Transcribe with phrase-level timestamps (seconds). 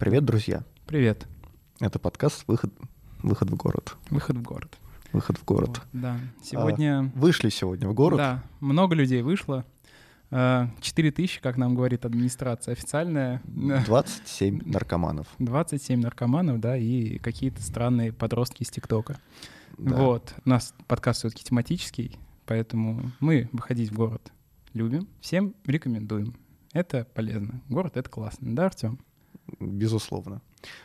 [0.00, 0.64] Привет, друзья.
[0.86, 1.28] Привет.
[1.78, 2.72] Это подкаст «Выход,
[3.22, 3.98] Выход в город».
[4.08, 4.78] Выход в город.
[5.12, 5.68] Выход в город.
[5.68, 6.18] Вот, да.
[6.42, 7.00] Сегодня...
[7.00, 8.16] А, вышли сегодня в город.
[8.16, 9.66] Да, много людей вышло.
[10.30, 13.42] 4 тысячи, как нам говорит администрация официальная.
[13.44, 15.26] 27 наркоманов.
[15.38, 19.18] 27 наркоманов, да, и какие-то странные подростки из ТикТока.
[19.76, 19.96] Да.
[19.96, 20.32] Вот.
[20.46, 24.32] У нас подкаст все-таки тематический, поэтому мы выходить в город
[24.72, 26.36] любим, всем рекомендуем.
[26.72, 27.60] Это полезно.
[27.68, 28.98] Город— это классно, да, Артем?
[29.60, 30.40] Безусловно.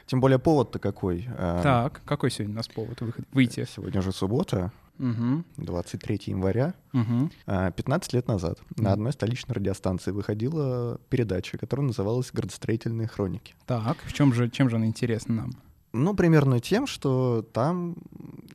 [0.05, 1.27] Тем более повод-то какой.
[1.37, 3.65] А, так, какой сегодня у нас повод выйти?
[3.73, 5.43] Сегодня же суббота, угу.
[5.57, 6.73] 23 января.
[6.93, 7.31] Угу.
[7.45, 13.55] 15 лет назад на одной столичной радиостанции выходила передача, которая называлась «Градостроительные хроники».
[13.65, 15.51] Так, в чем же, чем же она интересна нам?
[15.93, 17.95] Ну, примерно тем, что там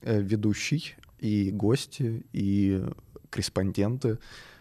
[0.03, 2.85] э, ведущий и гости, и
[3.31, 4.19] корреспонденты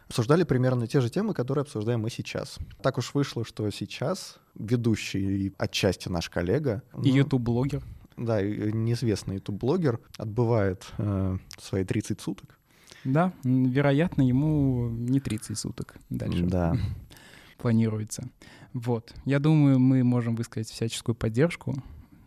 [0.10, 2.58] обсуждали примерно те же темы, которые обсуждаем мы сейчас.
[2.82, 6.82] Так уж вышло, что сейчас ведущий и отчасти наш коллега...
[7.04, 7.84] И ну, YouTube-блогер.
[8.18, 12.58] Да, неизвестный YouTube-блогер отбывает э, свои 30 суток.
[13.06, 16.44] Да, вероятно, ему не 30 суток дальше.
[16.44, 16.76] Да.
[17.60, 18.28] Планируется.
[18.74, 19.14] Вот.
[19.26, 21.76] Я думаю, мы можем высказать всяческую поддержку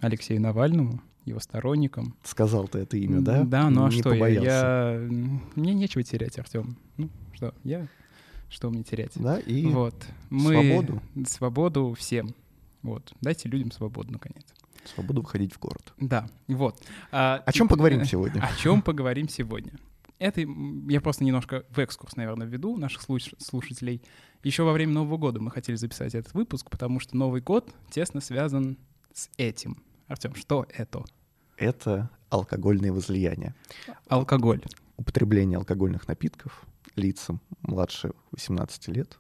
[0.01, 2.15] Алексею Навальному, его сторонникам.
[2.23, 3.43] Сказал ты это имя, да?
[3.43, 4.49] Да, ну а не что побоялся.
[4.49, 5.09] я, я...
[5.57, 6.77] Мне нечего терять, Артем.
[6.97, 7.11] Ну,
[7.43, 7.89] что, я...
[8.49, 9.13] Что мне терять?
[9.17, 9.95] Да, и вот.
[10.31, 10.53] Мы...
[10.53, 11.03] свободу.
[11.27, 12.35] Свободу всем.
[12.83, 13.13] Вот.
[13.21, 14.45] Дайте людям свободу, наконец.
[14.85, 15.93] Свободу выходить в город.
[15.99, 16.81] Да, вот.
[17.11, 18.41] А, о чем поговорим сегодня?
[18.43, 19.73] О чем поговорим сегодня?
[20.19, 24.03] Это я просто немножко в экскурс, наверное, введу наших слушателей.
[24.45, 28.21] Еще во время Нового года мы хотели записать этот выпуск, потому что Новый год тесно
[28.21, 28.77] связан
[29.13, 29.83] с этим.
[30.07, 31.05] Артем, что это?
[31.57, 33.55] Это алкогольные возлияния.
[34.09, 34.63] Алкоголь.
[34.97, 36.67] Употребление алкогольных напитков
[36.97, 39.19] лицам младше 18 лет.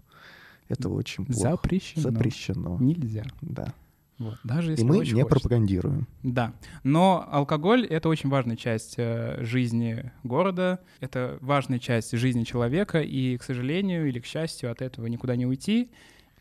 [0.69, 1.41] Это очень плохо.
[1.51, 2.03] Запрещено.
[2.03, 2.77] Запрещено.
[2.81, 3.25] Нельзя.
[3.41, 3.75] Да.
[4.19, 5.27] Вот, даже если И мы не хочется.
[5.27, 6.07] пропагандируем.
[6.23, 6.53] Да.
[6.85, 13.37] Но алкоголь— это очень важная часть э, жизни города, это важная часть жизни человека, и,
[13.37, 15.91] к сожалению или к счастью, от этого никуда не уйти.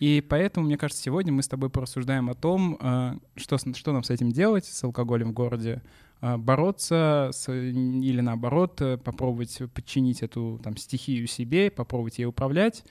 [0.02, 4.02] И поэтому, мне кажется, сегодня мы с тобой порассуждаем о том, э, что, что нам
[4.02, 5.84] с этим делать, с алкоголем в городе,
[6.22, 12.84] э, бороться с, или наоборот э, попробовать подчинить эту там, стихию себе, попробовать ей управлять.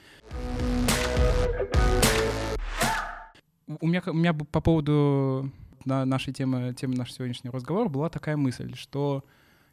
[3.81, 5.51] У меня, у меня по поводу
[5.85, 9.25] нашей темы, темы нашего сегодняшнего разговора была такая мысль, что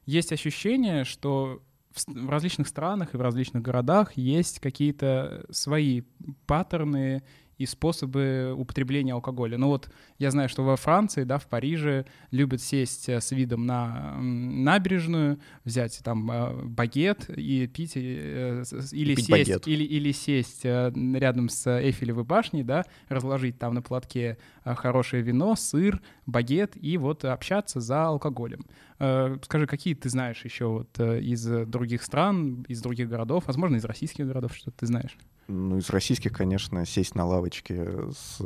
[0.07, 1.61] есть ощущение, что
[2.06, 6.03] в различных странах и в различных городах есть какие-то свои
[6.46, 7.24] паттерны
[7.57, 9.57] и способы употребления алкоголя.
[9.57, 13.66] Ну вот я знаю, что во Франции, да, в Париже любят сесть э, с видом
[13.66, 19.67] на набережную, взять там э, багет и пить, э, или, пить сесть, багет.
[19.67, 26.01] или, или сесть рядом с Эйфелевой башней, да, разложить там на платке хорошее вино, сыр,
[26.25, 28.66] багет и вот общаться за алкоголем.
[28.97, 34.28] Скажи, какие ты знаешь еще вот из других стран, из других городов, возможно, из российских
[34.28, 35.17] городов, что ты знаешь?
[35.47, 38.41] Ну, из российских, конечно, сесть на лавочке с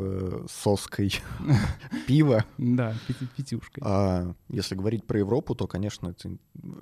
[0.48, 1.14] соской
[2.08, 2.46] пива.
[2.60, 2.94] Да,
[3.36, 3.84] пятюшкой.
[3.84, 6.38] А если говорить про Европу, то, конечно, это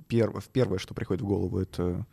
[0.07, 0.45] перв...
[0.49, 2.05] первое, что приходит в голову, это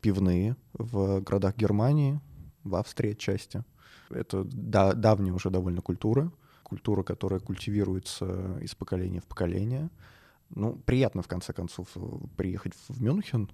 [0.00, 2.20] пивные в городах Германии,
[2.64, 3.62] в Австрии отчасти.
[4.08, 6.32] Это да, давняя уже довольно культура,
[6.62, 9.90] культура, которая культивируется из поколения в поколение.
[10.48, 11.88] Ну, приятно, в конце концов,
[12.36, 13.50] приехать в Мюнхен,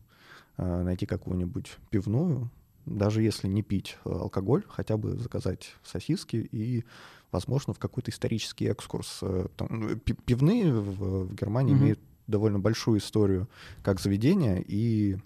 [0.56, 2.50] а, найти какую-нибудь пивную,
[2.86, 6.84] даже если не пить э, алкоголь, хотя бы заказать сосиски и,
[7.32, 9.18] возможно, в какой-то исторический экскурс.
[9.22, 11.78] Э, там, пивные в, в Германии mm-hmm.
[11.78, 13.48] имеют довольно большую историю
[13.82, 15.18] как заведения и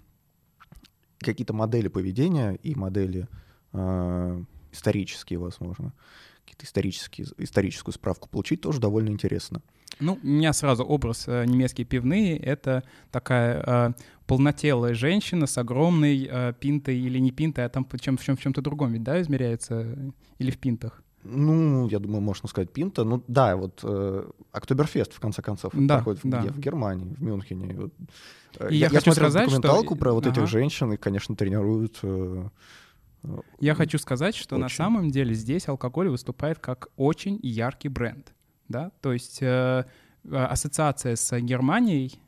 [1.19, 3.27] какие-то модели поведения и модели
[3.73, 5.93] э, исторические, возможно,
[6.43, 9.61] какие-то исторические, историческую справку получить тоже довольно интересно.
[10.01, 13.91] Ну, у меня сразу образ э, немецкие пивные— это такая э,
[14.25, 18.35] полнотелая женщина с огромной э, пинтой или не пинтой, а там в, чем, в, чем,
[18.35, 19.95] в чем-то другом ведь, да, измеряется?
[20.39, 21.03] Или в пинтах?
[21.23, 23.03] Ну, я думаю, можно сказать пинта.
[23.03, 26.41] Ну да, вот э, Октоберфест, в конце концов, да, проходит да.
[26.41, 26.49] где?
[26.49, 27.75] В Германии, в Мюнхене.
[27.75, 27.93] Вот.
[28.71, 29.95] И я, я хочу смотрел сказать, документалку что...
[29.95, 30.35] про вот ага.
[30.35, 31.99] этих женщин, и, конечно, тренируют...
[32.01, 32.47] Э,
[33.59, 34.63] я хочу сказать, что очень.
[34.63, 38.33] на самом деле здесь алкоголь выступает как очень яркий бренд
[38.71, 39.85] да, то есть э,
[40.31, 42.19] ассоциация с Германией,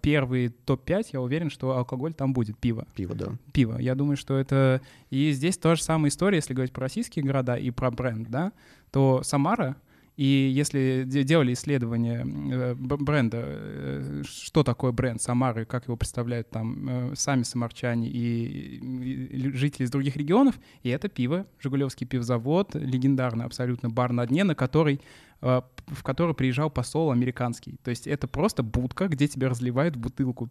[0.00, 2.86] первый топ-5, я уверен, что алкоголь там будет, пиво.
[2.94, 3.32] Пиво, да.
[3.52, 3.78] Пиво.
[3.78, 4.80] Я думаю, что это...
[5.10, 8.52] И здесь тоже самая история, если говорить про российские города и про бренд, да,
[8.90, 9.76] то Самара
[10.16, 16.88] И если делали исследование э, бренда, э, что такое бренд Самары, как его представляют там
[16.88, 23.88] э, сами самарчане и жители из других регионов, и это пиво, Жигулевский пивзавод, легендарный абсолютно
[23.88, 25.00] бар на дне, на который
[25.42, 27.76] в который приезжал посол американский.
[27.82, 30.48] То есть это просто будка, где тебе разливают бутылку,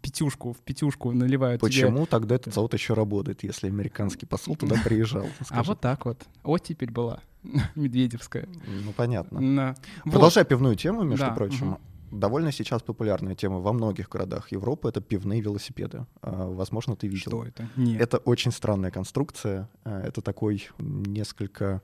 [0.00, 2.06] пятюшку, в пятюшку наливают Почему тебе...
[2.06, 5.26] тогда этот завод еще работает, если американский посол туда приезжал?
[5.50, 6.26] А вот так вот.
[6.62, 7.20] Теперь была.
[7.74, 8.48] Медведевская.
[8.84, 9.76] Ну, понятно.
[10.04, 11.78] Продолжая пивную тему, между прочим,
[12.10, 16.06] довольно сейчас популярная тема во многих городах Европы— это пивные велосипеды.
[16.22, 17.30] А, возможно, ты видел.
[17.30, 17.68] Что это?
[17.76, 18.00] Нет.
[18.00, 19.68] Это очень странная конструкция.
[19.84, 21.82] А, это такой несколько...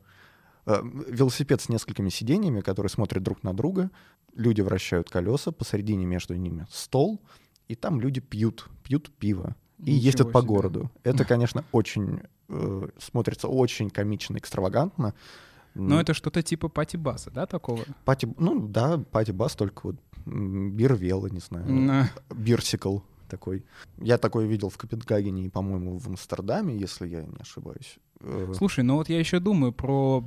[0.66, 3.90] А, велосипед с несколькими сиденьями, которые смотрят друг на друга.
[4.34, 7.20] Люди вращают колеса, посередине между ними стол,
[7.68, 10.90] и там люди пьют, пьют пиво и Ничего ездят по городу.
[11.04, 15.14] Это, конечно, очень э, смотрится очень комично, экстравагантно.
[15.74, 17.84] Но это что-то типа пати-баса, да, такого?
[18.04, 23.64] Пати, ну да, пати-бас, только вот бирвела, не знаю, бирсикл такой.
[23.98, 27.98] Я такой видел в Копенгагене и, по-моему, в Амстердаме, если я не ошибаюсь.
[28.20, 30.24] Э, Слушай, ну вот я еще думаю про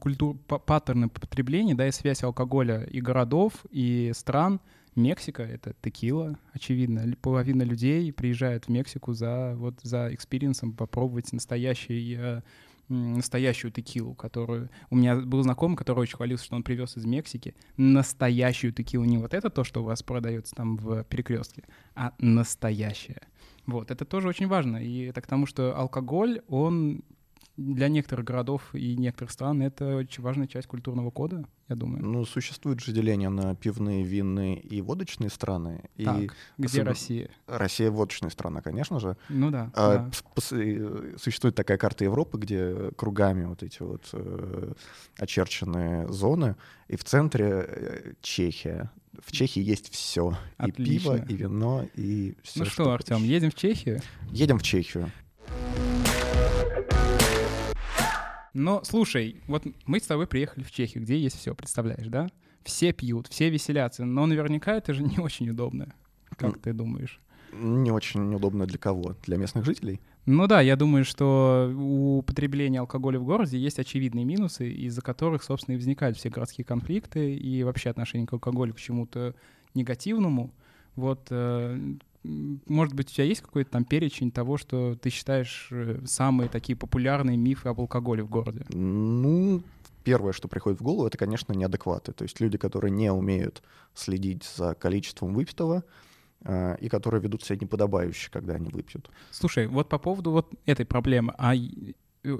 [0.00, 4.60] культуру, паттерны потребления, да, и связь алкоголя и городов, и стран.
[4.96, 7.14] Мексика— это текила, очевидно.
[7.22, 12.42] Половина людей приезжает в Мексику за, вот, за экспириенсом попробовать настоящий э,
[12.90, 14.68] настоящую текилу, которую...
[14.90, 19.04] У меня был знакомый, который очень хвалился, что он привез из Мексики настоящую текилу.
[19.04, 21.64] Не вот это то, что у вас продается там в перекрестке,
[21.94, 23.22] а настоящая.
[23.66, 24.78] Вот, это тоже очень важно.
[24.78, 27.02] И это к тому, что алкоголь, он
[27.60, 32.04] для некоторых городов и некоторых стран это очень важная часть культурного кода, я думаю.
[32.04, 35.82] Ну, существует же деление на пивные, винные и водочные страны.
[36.02, 37.30] Так, и где Россия?
[37.46, 39.16] Россия водочная страна, конечно же.
[39.28, 39.70] Ну да.
[39.74, 40.10] А, да.
[41.18, 44.72] Существует такая карта Европы, где кругами вот эти вот э,
[45.18, 46.56] очерченные зоны,
[46.88, 48.90] и в центре э, Чехия.
[49.22, 50.36] В Чехии есть все.
[50.66, 52.60] И пиво, и вино, и все.
[52.60, 54.00] Ну что, что Артем, едем в Чехию?
[54.30, 55.10] Едем в Чехию.
[58.54, 62.28] Но слушай, вот мы с тобой приехали в Чехию, где есть все, представляешь, да?
[62.64, 65.94] Все пьют, все веселятся, но наверняка это же не очень удобно.
[66.36, 67.20] Как ты думаешь?
[67.52, 69.16] Не очень удобно для кого?
[69.24, 70.00] Для местных жителей?
[70.26, 75.42] Ну да, я думаю, что у потребления алкоголя в городе есть очевидные минусы, из-за которых,
[75.42, 79.34] собственно, и возникают все городские конфликты и вообще отношение к алкоголю к чему-то
[79.74, 80.52] негативному.
[80.94, 86.00] Вот э, может быть, у тебя есть какой-то там перечень того, что ты считаешь э,
[86.04, 88.66] самые такие популярные мифы об алкоголе в городе?
[88.68, 89.62] Ну,
[90.04, 92.12] первое, что приходит в голову, это, конечно, неадекваты.
[92.12, 93.62] То есть люди, которые не умеют
[93.94, 95.82] следить за количеством выпитого,
[96.44, 99.10] э, и которые ведут себя неподобающе, когда они выпьют.
[99.30, 101.54] Слушай, вот по поводу вот этой проблемы, а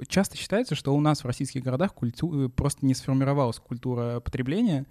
[0.07, 2.51] часто считается, что у нас в российских городах культу...
[2.55, 4.85] просто не сформировалась культура потребления,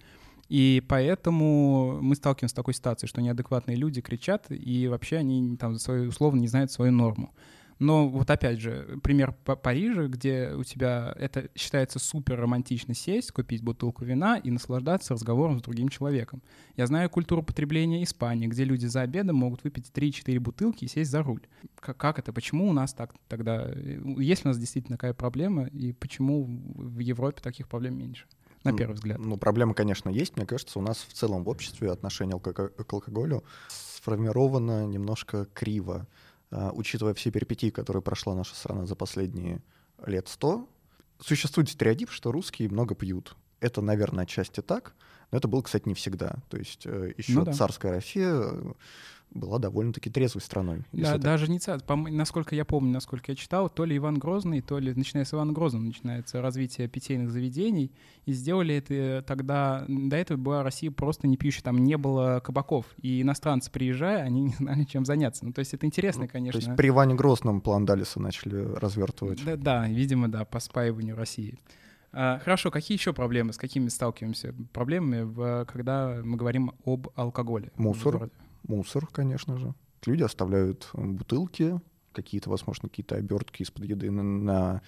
[0.51, 5.77] и поэтому мы сталкиваемся с такой ситуацией, что неадекватные люди кричат, и вообще они там
[5.77, 7.33] свою, условно не знают свою норму.
[7.79, 13.63] Но вот опять же, пример Парижа, где у тебя это считается супер романтично сесть, купить
[13.63, 16.43] бутылку вина и наслаждаться разговором с другим человеком.
[16.75, 21.11] Я знаю культуру потребления Испании, где люди за обедом могут выпить 3-4 бутылки и сесть
[21.11, 21.47] за руль.
[21.79, 22.33] Как, это?
[22.33, 23.71] Почему у нас так тогда?
[24.17, 25.67] Есть у нас действительно такая проблема?
[25.67, 26.43] И почему
[26.75, 28.25] в Европе таких проблем меньше?
[28.63, 29.19] На первый взгляд?
[29.19, 30.35] Ну, проблема, конечно, есть.
[30.35, 36.07] Мне кажется, у нас в целом в обществе отношение к алкоголю сформировано немножко криво.
[36.51, 39.61] А, учитывая все перипетии, которые прошла наша страна за последние
[40.05, 40.67] лет сто,
[41.19, 43.35] существует стереотип, что русские много пьют.
[43.59, 44.95] Это, наверное, отчасти так,
[45.31, 46.35] но это было, кстати, не всегда.
[46.49, 47.53] То есть э, еще ну, да.
[47.53, 48.53] царская Россия
[49.33, 50.83] была довольно-таки трезвой страной.
[50.91, 51.79] Да, даже не царь.
[51.87, 55.53] Насколько я помню, насколько я читал, то ли Иван Грозный, то ли, начиная с Ивана
[55.53, 57.91] Грозного, начинается развитие питейных заведений.
[58.25, 59.85] И сделали это тогда...
[59.87, 62.85] До этого была Россия просто не пьющая, там не было кабаков.
[63.01, 65.45] И иностранцы, приезжая, они не знали, чем заняться.
[65.45, 66.59] Ну, то есть это интересно, конечно.
[66.59, 69.43] То есть при Иване Грозном план Далиса начали развертывать.
[69.45, 71.57] Да, да, видимо, да, по спаиванию России.
[72.13, 74.53] А, хорошо, какие еще проблемы, с какими сталкиваемся?
[74.73, 77.71] Проблемами, когда мы говорим об алкоголе?
[77.77, 78.29] Мусор
[78.63, 79.73] мусор, конечно же.
[80.05, 81.79] Люди оставляют бутылки,
[82.13, 84.81] какие-то, возможно, какие-то обертки из-под еды на, на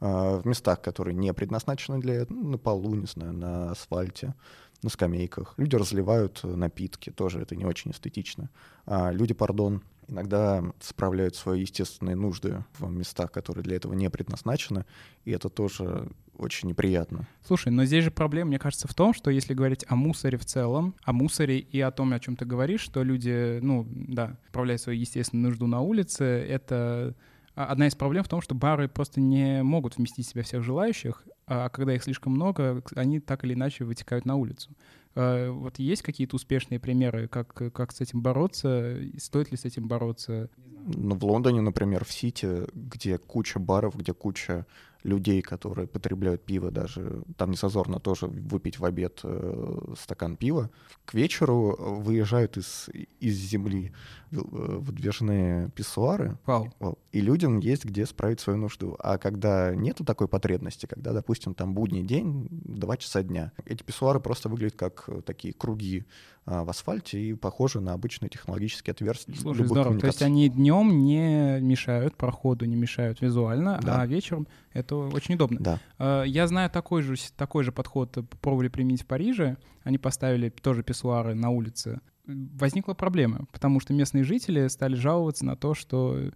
[0.00, 4.34] э, в местах, которые не предназначены для этого, на полу, не знаю, на асфальте,
[4.82, 5.54] на скамейках.
[5.56, 8.50] Люди разливают напитки, тоже это не очень эстетично.
[8.84, 14.84] А люди, пардон, иногда справляют свои естественные нужды в местах, которые для этого не предназначены,
[15.24, 17.26] и это тоже очень неприятно.
[17.44, 20.44] Слушай, но здесь же проблема, мне кажется, в том, что если говорить о мусоре в
[20.44, 24.80] целом, о мусоре и о том, о чем ты говоришь, что люди, ну, да, справляют
[24.82, 27.14] свою естественную нужду на улице, это
[27.54, 31.24] одна из проблем в том, что бары просто не могут вместить в себя всех желающих,
[31.46, 34.70] а когда их слишком много, они так или иначе вытекают на улицу.
[35.14, 38.98] А, вот есть какие-то успешные примеры, как, как с этим бороться?
[39.18, 40.50] Стоит ли с этим бороться?
[40.86, 44.66] Ну, в Лондоне, например, в Сити, где куча баров, где куча
[45.06, 50.70] людей, которые потребляют пиво даже, там не созорно тоже выпить в обед э, стакан пива,
[51.04, 52.88] к вечеру выезжают из,
[53.20, 53.92] из земли
[54.32, 56.98] э, выдвижные писсуары, Вау.
[57.12, 58.96] и людям есть где справить свою нужду.
[58.98, 64.18] А когда нету такой потребности, когда, допустим, там будний день, два часа дня, эти писсуары
[64.18, 66.04] просто выглядят как такие круги
[66.46, 69.34] в асфальте и похожи на обычные технологические отверстия.
[69.34, 69.98] Слушай, здорово.
[69.98, 74.00] То есть они днем не мешают проходу, не мешают визуально, да.
[74.00, 75.58] а вечером это очень удобно.
[75.60, 75.80] Да.
[75.98, 79.56] А, я знаю такой же, такой же подход, пробовали применить в Париже.
[79.82, 82.00] Они поставили тоже писсуары на улице.
[82.26, 86.30] Возникла проблема, потому что местные жители стали жаловаться на то, что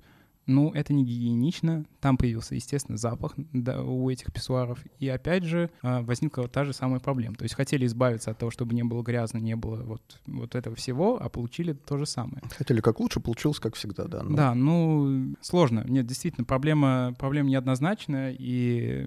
[0.50, 1.84] ну, это не гигиенично.
[2.00, 4.84] Там появился, естественно, запах у этих писсуаров.
[4.98, 7.36] И опять же а, возникла та же самая проблема.
[7.36, 10.76] То есть хотели избавиться от того, чтобы не было грязно, не было вот, вот этого
[10.76, 12.42] всего, а получили то же самое.
[12.56, 14.22] Хотели как лучше, получилось как всегда, да.
[14.22, 14.36] Но...
[14.36, 15.84] Да, ну, сложно.
[15.88, 19.06] Нет, действительно, проблема, проблема неоднозначная, и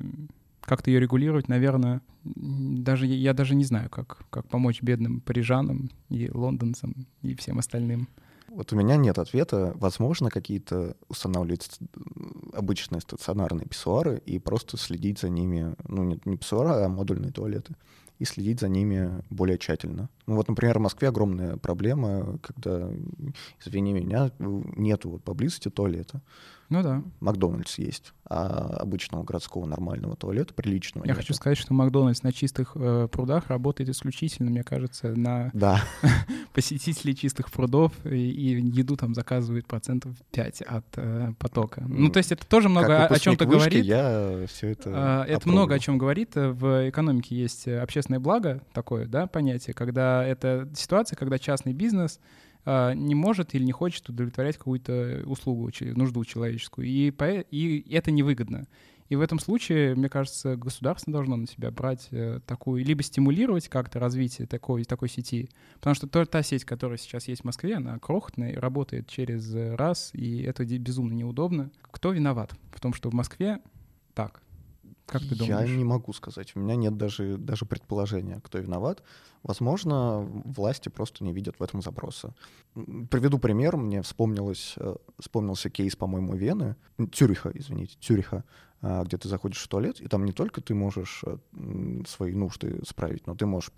[0.62, 6.30] как-то ее регулировать, наверное, даже я даже не знаю, как, как помочь бедным парижанам и
[6.32, 8.08] лондонцам и всем остальным.
[8.54, 9.74] Вот у меня нет ответа.
[9.76, 11.80] Возможно, какие-то устанавливать
[12.54, 17.76] обычные стационарные писсуары и просто следить за ними, ну, не, не писсуары, а модульные туалеты,
[18.20, 20.08] и следить за ними более тщательно.
[20.28, 22.92] Ну вот, например, в Москве огромная проблема, когда,
[23.60, 26.22] извини меня, нету вот поблизости туалета.
[26.70, 27.04] Ну да.
[27.20, 31.22] Макдональдс есть, а обычного городского нормального туалета приличного Я нету.
[31.22, 35.84] хочу сказать, что Макдональдс на чистых э, прудах работает исключительно, мне кажется, на да.
[36.54, 41.84] посетителей чистых прудов, и, и еду там заказывают процентов 5 от э, потока.
[41.88, 43.84] Ну, то есть это тоже много о, чем-то говорит.
[43.86, 46.32] я все это э, Это много о чем говорит.
[46.36, 52.20] В экономике есть общественное благо, такое, да, понятие, когда это ситуация, когда частный бизнес
[52.66, 56.88] не может или не хочет удовлетворять какую-то услугу, нужду человеческую.
[56.88, 57.14] И,
[57.52, 58.68] и это невыгодно.
[59.10, 63.68] И в этом случае, мне кажется, государство должно на себя брать э, такую, либо стимулировать
[63.68, 65.50] как-то развитие такой, такой сети.
[65.76, 70.42] Потому что та, сеть, которая сейчас есть в Москве, она крохотная, работает через раз, и
[70.42, 71.70] это безумно неудобно.
[71.92, 73.60] Кто виноват в том, что в Москве
[74.14, 74.42] так?
[75.06, 75.70] Как ты думаешь?
[75.70, 76.56] Я не могу сказать.
[76.56, 79.04] У меня нет даже, даже предположения, кто виноват.
[79.44, 82.34] Возможно, власти просто не видят в этом запроса.
[82.74, 83.76] Приведу пример.
[83.76, 86.78] Мне вспомнилось, э, вспомнился кейс, по-моему, Вены,
[87.12, 91.24] Цюриха, извините, Цюриха, а, где ты заходишь в туалет, и там не только ты можешь
[91.26, 91.38] э,
[92.06, 93.72] свои нужды справить, но ты можешь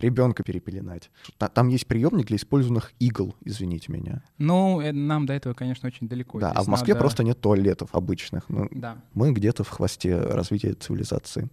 [0.00, 1.10] ребенка перепеленать.
[1.54, 4.22] Там есть приемник для использованных игл, извините меня.
[4.38, 6.40] Ну, э, нам до этого, конечно, очень далеко.
[6.40, 7.02] Да, а в Москве надо...
[7.02, 8.48] просто нет туалетов обычных.
[8.48, 8.96] Ну, да.
[9.14, 11.48] Мы где-то в хвосте развития цивилизации.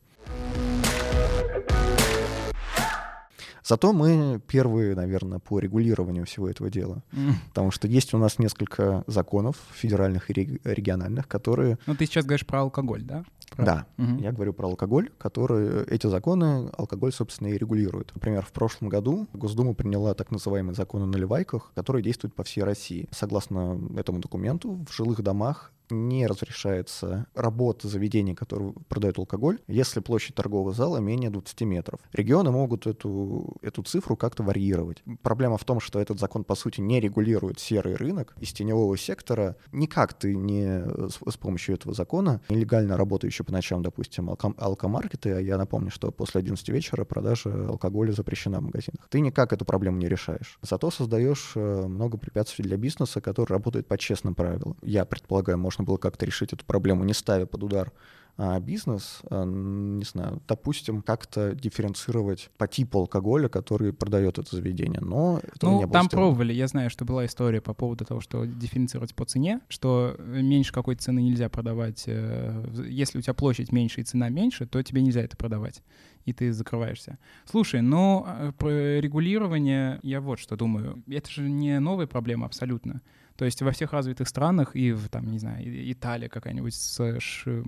[3.65, 7.01] Зато мы первые, наверное, по регулированию всего этого дела.
[7.11, 7.33] Mm.
[7.49, 11.79] Потому что есть у нас несколько законов федеральных и региональных, которые...
[11.87, 13.25] Ну, ты сейчас говоришь про алкоголь, да?
[13.51, 13.65] Про...
[13.65, 14.17] Да, угу.
[14.19, 18.11] я говорю про алкоголь, которые эти законы алкоголь, собственно, и регулируют.
[18.13, 22.63] Например, в прошлом году Госдума приняла так называемый закон о наливайках, который действует по всей
[22.63, 23.07] России.
[23.11, 30.35] Согласно этому документу, в жилых домах не разрешается работа заведений, которые продают алкоголь, если площадь
[30.35, 31.99] торгового зала менее 20 метров.
[32.13, 35.03] Регионы могут эту, эту цифру как-то варьировать.
[35.21, 38.35] Проблема в том, что этот закон, по сути, не регулирует серый рынок.
[38.39, 43.81] Из теневого сектора никак ты не с, с помощью этого закона, нелегально работающие по ночам,
[43.81, 49.07] допустим, алком, алкомаркеты, а я напомню, что после 11 вечера продажа алкоголя запрещена в магазинах.
[49.09, 50.57] Ты никак эту проблему не решаешь.
[50.61, 54.77] Зато создаешь э, много препятствий для бизнеса, который работает по честным правилам.
[54.81, 57.91] Я предполагаю, может можно было как-то решить эту проблему, не ставя под удар
[58.37, 64.99] а, бизнес, а, не знаю, допустим, как-то дифференцировать по типу алкоголя, который продает это заведение,
[65.01, 66.27] но этого ну, не было там сделано.
[66.27, 70.73] пробовали, я знаю, что была история по поводу того, что дифференцировать по цене, что меньше
[70.73, 75.01] какой-то цены нельзя продавать, э, если у тебя площадь меньше и цена меньше, то тебе
[75.01, 75.81] нельзя это продавать,
[76.25, 77.17] и ты закрываешься.
[77.45, 83.01] Слушай, но э, про регулирование я вот что думаю, это же не новая проблема абсолютно.
[83.37, 87.63] То есть во всех развитых странах и в, там, не знаю, Италия какая-нибудь с ш,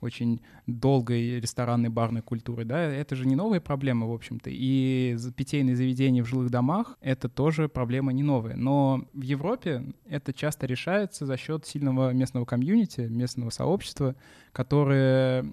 [0.00, 4.50] очень долгой ресторанной барной культурой, да, это же не новая проблема, в общем-то.
[4.52, 8.56] И питейные заведения в жилых домах— это тоже проблема не новая.
[8.56, 14.14] Но в Европе это часто решается за счет сильного местного комьюнити, местного сообщества,
[14.52, 15.50] которое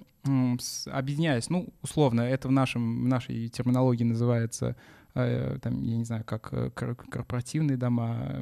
[0.87, 4.75] объединяясь, ну, условно, это в, нашем, в нашей терминологии называется,
[5.15, 8.39] там, я не знаю, как э, корпоративные дома,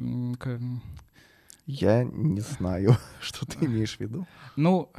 [1.66, 4.26] я не знаю, что ты имеешь в виду.
[4.56, 4.90] Ну,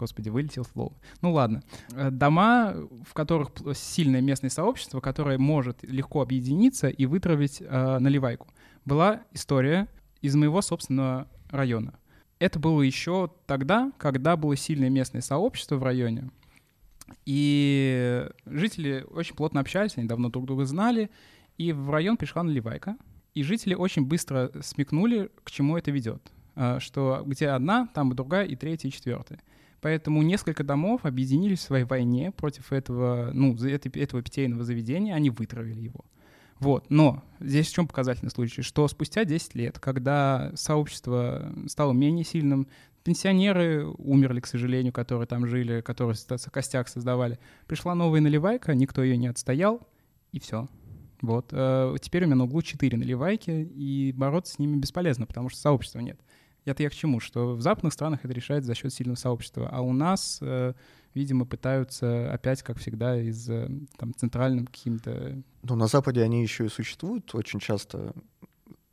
[0.00, 0.94] Господи, вылетел слово.
[1.20, 1.62] Ну ладно.
[1.92, 2.74] Э, дома,
[3.06, 8.48] в которых сильное местное сообщество, которое может легко объединиться и вытравить э, наливайку.
[8.86, 9.88] Была история
[10.22, 11.98] из моего собственного района.
[12.38, 16.30] Это было еще тогда, когда было сильное местное сообщество в районе,
[17.26, 21.10] и жители очень плотно общались, они давно друг друга знали,
[21.58, 22.96] и в район пришла наливайка,
[23.34, 26.32] и жители очень быстро смекнули, к чему это ведет.
[26.56, 29.40] А, что где одна, там и другая, и третья, и четвертая.
[29.80, 35.80] Поэтому несколько домов объединились в своей войне против этого, ну, этого питейного заведения, они вытравили
[35.80, 36.04] его.
[36.58, 42.26] Вот, но здесь в чем показательный случай, что спустя 10 лет, когда сообщество стало менее
[42.26, 42.66] сильным,
[43.04, 46.16] пенсионеры умерли, к сожалению, которые там жили, которые
[46.50, 49.86] костяк создавали, пришла новая наливайка, никто ее не отстоял,
[50.32, 50.68] и все.
[51.22, 51.48] Вот.
[51.52, 55.60] Э, теперь у меня на углу 4 наливайки, и бороться с ними бесполезно, потому что
[55.60, 56.20] сообщества нет.
[56.64, 57.20] Это я к чему?
[57.20, 60.74] Что в западных странах это решается за счет сильного сообщества, а у нас, э,
[61.14, 65.42] видимо, пытаются опять, как всегда, из э, там, центральным каким-то...
[65.62, 68.12] Ну, на Западе они еще и существуют очень часто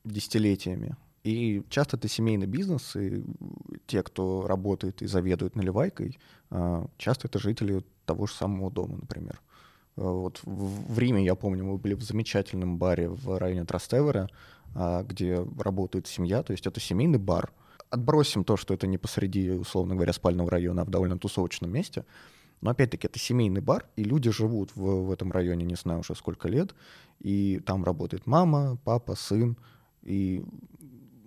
[0.03, 0.95] десятилетиями.
[1.27, 3.21] И часто это семейный бизнес, и
[3.85, 6.19] те, кто работает и заведует наливайкой,
[6.51, 9.41] э, часто это жители того же самого дома, например.
[9.97, 14.29] Вот в Риме, я помню, мы были в замечательном баре в районе Трастевера,
[14.73, 17.51] а, где работает семья, то есть это семейный бар.
[17.89, 22.05] Отбросим то, что это не посреди, условно говоря, спального района, а в довольно тусовочном месте.
[22.61, 26.15] Но опять-таки это семейный бар, и люди живут в, в этом районе не знаю уже
[26.15, 26.73] сколько лет,
[27.19, 29.57] и там работает мама, папа, сын.
[30.03, 30.45] И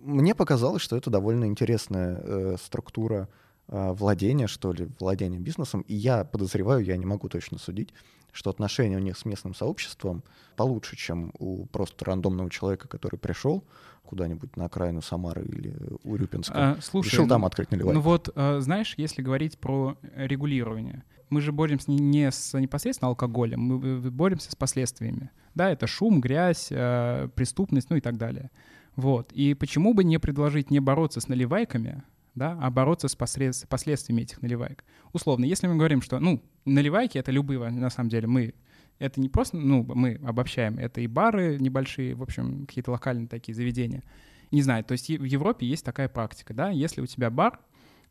[0.03, 3.29] мне показалось, что это довольно интересная э, структура
[3.67, 5.81] э, владения, что ли, владения бизнесом.
[5.81, 7.93] И я подозреваю, я не могу точно судить,
[8.31, 10.23] что отношения у них с местным сообществом
[10.55, 13.63] получше, чем у просто рандомного человека, который пришел
[14.03, 16.53] куда-нибудь на окраину Самары или Урюпинска.
[16.55, 17.95] А, слушай, решил там открыть наливайку.
[17.95, 23.61] Ну вот, а, знаешь, если говорить про регулирование, мы же боремся не с непосредственно алкоголем,
[23.61, 25.29] мы боремся с последствиями.
[25.55, 28.51] Да, это шум, грязь, а, преступность, ну и так далее.
[28.95, 29.31] Вот.
[29.31, 32.03] И почему бы не предложить не бороться с наливайками,
[32.35, 33.65] да, а бороться с посред...
[33.69, 34.83] последствиями этих наливаек.
[35.13, 38.53] Условно, если мы говорим, что, ну, наливайки— это любые, на самом деле, мы
[38.99, 43.55] это не просто, ну, мы обобщаем, это и бары небольшие, в общем, какие-то локальные такие
[43.55, 44.03] заведения.
[44.51, 47.59] Не знаю, то есть в Европе есть такая практика, да, если у тебя бар,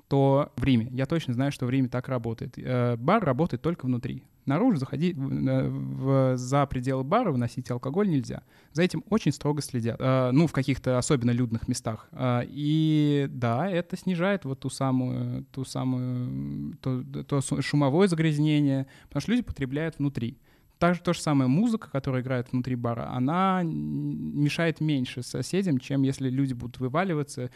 [0.09, 3.87] то в Риме, я точно знаю, что в Риме так работает, э, бар работает только
[3.87, 4.25] внутри.
[4.51, 8.43] Наружу заходить в, в, за пределы бара выносить алкоголь нельзя.
[8.73, 9.97] За этим очень строго следят.
[10.01, 12.09] Э, ну, в каких-то особенно людных местах.
[12.11, 19.21] Э, и да, это снижает вот ту самую, ту самую, то, то шумовое загрязнение, потому
[19.23, 20.37] что люди потребляют внутри.
[20.79, 26.03] Так же то же самое музыка, которая играет внутри бара, она мешает меньше соседям, чем
[26.03, 27.51] если люди будут вываливаться,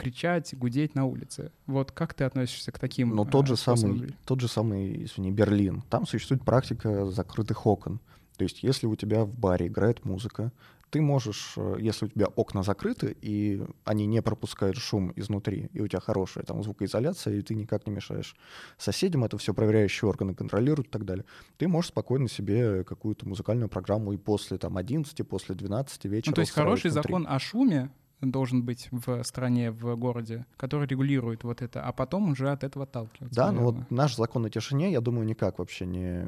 [0.00, 1.52] кричать, гудеть на улице.
[1.66, 3.14] Вот как ты относишься к таким?
[3.14, 5.82] Но тот же самый, тот же самый, извини, Берлин.
[5.90, 8.00] Там существует практика закрытых окон.
[8.36, 10.50] То есть, если у тебя в баре играет музыка,
[10.90, 15.80] ты можешь, э, если у тебя окна закрыты, и они не пропускают шум изнутри, и
[15.80, 18.36] у тебя хорошая там звукоизоляция, и ты никак не мешаешь
[18.76, 21.24] соседям, это все проверяющие органы контролируют и так далее,
[21.58, 26.34] ты можешь спокойно себе какую-то музыкальную программу и после там 11, после 12 вечера ну,
[26.34, 27.02] То есть хороший внутри.
[27.02, 32.30] закон о шуме должен быть в стране, в городе, который регулирует вот это, а потом
[32.30, 33.34] уже от этого отталкиваться.
[33.34, 36.26] Да, ну вот наш закон о тишине, я думаю, никак вообще не,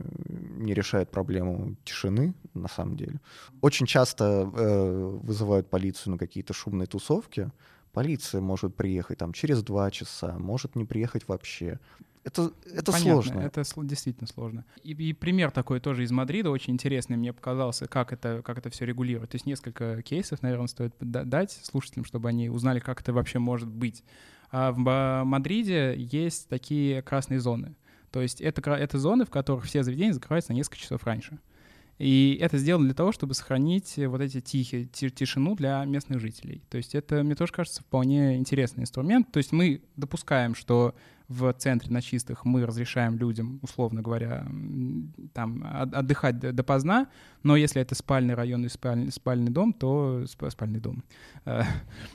[0.63, 3.21] не решает проблему тишины, на самом деле.
[3.61, 7.51] Очень часто э, вызывают полицию на какие-то шумные тусовки.
[7.93, 11.79] Полиция может приехать там через два часа, может не приехать вообще.
[12.25, 13.41] Это, это Понятно, сложно.
[13.41, 14.65] Это действительно сложно.
[14.85, 18.71] И, и пример такой тоже из Мадрида очень интересный мне показался, как это, как это
[18.71, 19.31] все регулирует.
[19.31, 23.69] То есть несколько кейсов, наверное, стоит дать слушателям, чтобы они узнали, как это вообще может
[23.69, 24.05] быть.
[24.53, 27.75] А в Мадриде есть такие красные зоны.
[28.13, 31.39] То есть это, это зоны, в которых все заведения закрываются на несколько часов раньше.
[31.99, 36.63] И это сделано для того, чтобы сохранить вот эти тихие, тишину для местных жителей.
[36.69, 39.31] То есть это, мне тоже кажется, вполне интересный инструмент.
[39.33, 40.95] То есть мы допускаем, что
[41.33, 44.47] в центре на чистых мы разрешаем людям, условно говоря,
[45.33, 47.09] там отдыхать допоздна,
[47.43, 51.03] но если это спальный район и спальный, спальный дом, то спальный дом,
[51.45, 51.63] э,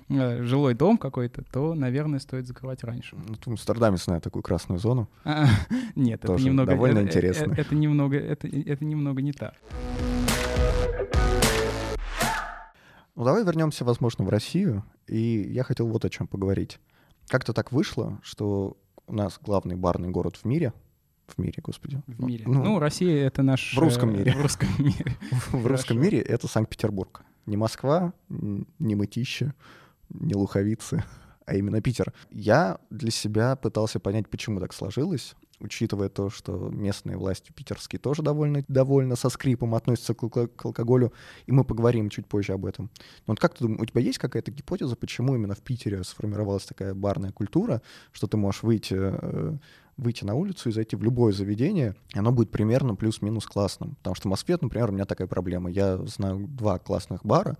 [0.10, 3.15] э, жилой дом какой-то, то, наверное, стоит закрывать раньше.
[3.15, 5.10] Ну, в Амстердаме знаю такую красную зону.
[5.23, 5.47] А,
[5.95, 6.71] нет, это немного...
[6.71, 7.53] довольно интересно.
[7.58, 9.53] Это, немного, это немного не так.
[13.15, 14.84] Ну, давай вернемся, возможно, в Россию.
[15.08, 16.80] И я хотел вот о чем поговорить.
[17.27, 18.77] Как-то так вышло, что
[19.08, 20.74] у нас главный барный город в мире.
[21.28, 22.02] В мире, господи.
[22.08, 22.43] В мире.
[22.48, 23.76] Ну, ну Россия— это наш...
[23.76, 24.34] В русском мире.
[24.34, 25.17] В русском мире.
[25.52, 27.24] В русском мире это Санкт-Петербург.
[27.46, 29.54] Не Москва, не Мытища,
[30.10, 31.04] не Луховицы,
[31.46, 32.13] а именно Питер.
[32.30, 38.22] Я для себя пытался понять, почему так сложилось учитывая то, что местные власти питерские тоже
[38.22, 41.13] довольно, довольно со скрипом относятся к, к алкоголю,
[41.46, 42.89] и мы поговорим чуть позже об этом.
[43.26, 46.65] Но вот как ты думаешь, у тебя есть какая-то гипотеза, почему именно в Питере сформировалась
[46.65, 49.58] такая барная культура, что ты можешь выйти, э,
[49.98, 53.96] выйти на улицу и зайти в любое заведение, и оно будет примерно плюс-минус классным?
[53.96, 55.70] Потому что в Москве, например, у меня такая проблема.
[55.72, 57.58] Я знаю два классных бара,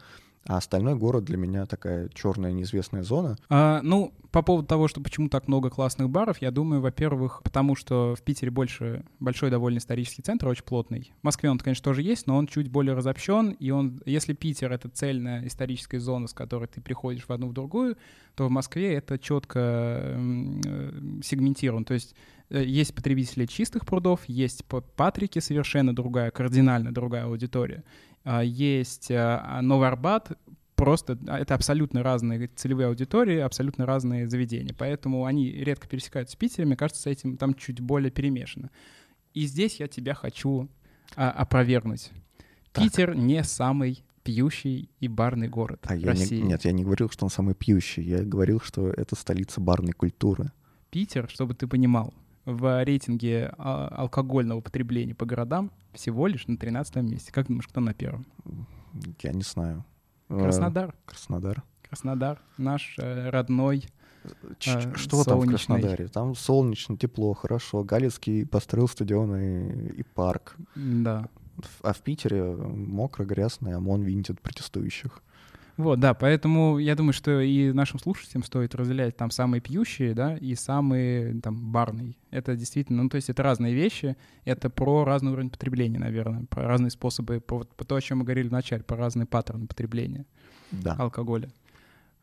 [0.48, 3.38] а остальной город для меня такая черная неизвестная зона.
[3.50, 7.76] А, ну, по поводу того, что почему так много классных баров, я думаю, во-первых, потому
[7.76, 11.12] что в Питере больше большой довольно исторический центр, очень плотный.
[11.22, 14.72] В Москве он, конечно, тоже есть, но он чуть более разобщен, и он, если Питер—
[14.74, 17.98] это цельная историческая зона, с которой ты приходишь в одну в другую,
[18.36, 20.92] то в Москве это четко э,
[21.24, 21.84] сегментирован.
[21.84, 22.16] То есть
[22.50, 24.64] э, есть потребители чистых прудов, есть
[24.96, 27.84] Патрики, совершенно другая, кардинально другая аудитория.
[28.30, 30.34] А, есть а, Новый Арбат,
[30.76, 34.76] просто а, это абсолютно разные целевые аудитории, абсолютно разные заведения.
[34.78, 36.68] Поэтому они редко пересекаются с Питером.
[36.68, 38.70] Мне кажется, с этим там чуть более перемешано.
[39.34, 40.68] И здесь я тебя хочу
[41.16, 42.12] а, опровергнуть.
[42.74, 42.84] Так.
[42.84, 46.36] Питер не самый пьющий и барный город а России.
[46.36, 48.04] Я не, нет, я не говорил, что он самый пьющий.
[48.04, 50.52] Я говорил, что это столица барной культуры.
[50.90, 52.14] Питер, чтобы ты понимал,
[52.48, 57.32] в рейтинге а, алкогольного потребления по городам всего лишь на 13 месте.
[57.32, 58.26] Как думаешь, кто на первом?
[59.22, 59.84] Я не знаю.
[60.30, 60.96] Краснодар.
[61.06, 61.64] Краснодар.
[61.88, 63.86] Краснодар, наш э, родной.
[64.60, 66.08] Ч- э, что там в Краснодаре?
[66.08, 67.84] Там солнечно, тепло, хорошо.
[67.84, 70.56] Галицкий построил стадион и, и парк.
[70.76, 71.30] Да.
[71.82, 75.22] А в Питере мокро, грязно, и ОМОН винтит протестующих.
[75.78, 80.36] Вот, да, поэтому я думаю, что и нашим слушателям стоит разделять там самые пьющие, да,
[80.36, 82.16] и самые там барные.
[82.32, 86.64] Это действительно, ну, то есть это разные вещи, это про разный уровень потребления, наверное, про
[86.64, 90.26] разные способы, по, по то, о чем мы говорили вначале, про разные паттерны потребления
[90.72, 90.96] да.
[90.98, 91.50] алкоголя.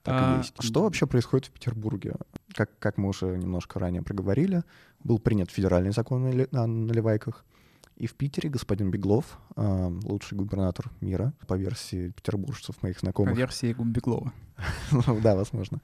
[0.03, 0.55] Так а, и есть.
[0.61, 2.15] Что вообще происходит в Петербурге?
[2.55, 4.65] Как, как мы уже немножко ранее проговорили,
[5.05, 7.45] был принят федеральный закон о наливайках.
[7.97, 13.35] И в Питере господин Беглов, а, лучший губернатор мира, по версии петербуржцев моих знакомых.
[13.35, 14.33] По версии Беглова.
[15.07, 15.81] Ну да, возможно.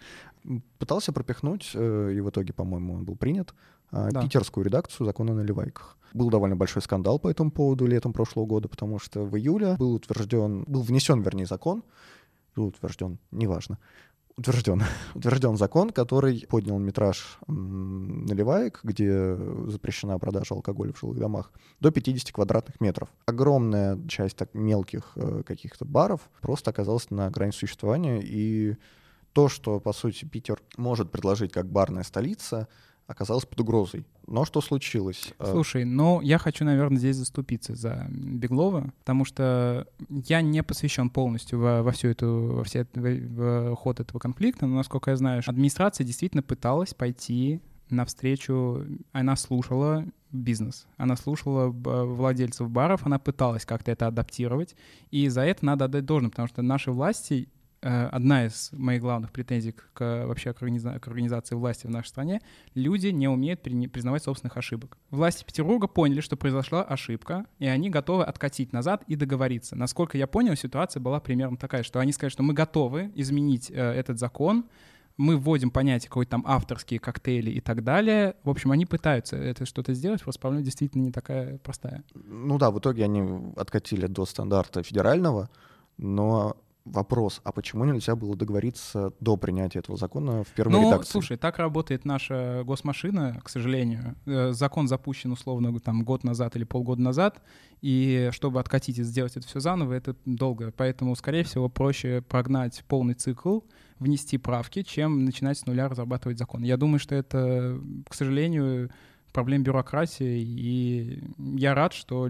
[0.78, 3.54] Пытался пропихнуть, э, и в итоге, по-моему, он был принят,
[3.92, 5.96] а, питерскую редакцию закона о наливайках.
[6.12, 9.94] Был довольно большой скандал по этому поводу летом прошлого года, потому что в июле был
[9.94, 11.84] утвержден, был внесен, вернее, закон,
[12.56, 13.78] был утвержден, неважно,
[14.40, 14.83] утвержден,
[15.14, 22.33] утвержден закон, который поднял метраж наливаек, где запрещена продажа алкоголя в жилых домах, до 50
[22.33, 23.09] квадратных метров.
[23.26, 28.76] Огромная часть так мелких э, каких-то баров просто оказалась на грани существования, и
[29.33, 32.66] то, что, по сути, Питер может предложить как барная столица,
[33.10, 34.06] оказалось под угрозой.
[34.28, 35.34] Но что случилось?
[35.40, 41.10] Э, Слушай, ну я хочу, наверное, здесь заступиться за Беглова, потому что я не посвящен
[41.10, 45.16] полностью во, во всю эту, во, все, в, в ход этого конфликта, но, насколько я
[45.16, 53.66] знаю, администрация действительно пыталась пойти навстречу, она слушала бизнес, она слушала владельцев баров, она пыталась
[53.66, 54.76] как-то это адаптировать,
[55.10, 59.32] и за это надо отдать должное, потому что наши власти Э, одна из моих главных
[59.32, 62.40] претензий к вообще к, организа- к организации власти в нашей стране,
[62.74, 64.98] люди не умеют при- признавать собственных ошибок.
[65.10, 69.76] Власти Петербурга поняли, что произошла ошибка, и они готовы откатить назад и договориться.
[69.76, 73.74] Насколько я понял, ситуация была примерно такая, что они сказали, что мы готовы изменить э,
[73.74, 74.66] этот закон,
[75.16, 78.36] мы вводим понятие какой-то там авторские коктейли и так далее.
[78.42, 82.04] В общем, они пытаются это что-то сделать, просто проблема действительно не такая простая.
[82.14, 85.50] Ну да, в итоге они откатили до стандарта федерального,
[85.98, 91.12] но вопрос, а почему нельзя было договориться до принятия этого закона в первой ну, редакции?
[91.12, 94.16] слушай, так работает наша госмашина, к сожалению.
[94.26, 97.42] Э, закон запущен условно там год назад или полгода назад,
[97.80, 100.72] и чтобы откатить и сделать это все заново, это долго.
[100.76, 103.60] Поэтому, скорее всего, проще прогнать полный цикл,
[103.98, 106.62] внести правки, чем начинать с нуля разрабатывать закон.
[106.62, 108.90] Я думаю, что это, к сожалению,
[109.32, 112.28] проблем бюрократии, и я рад, что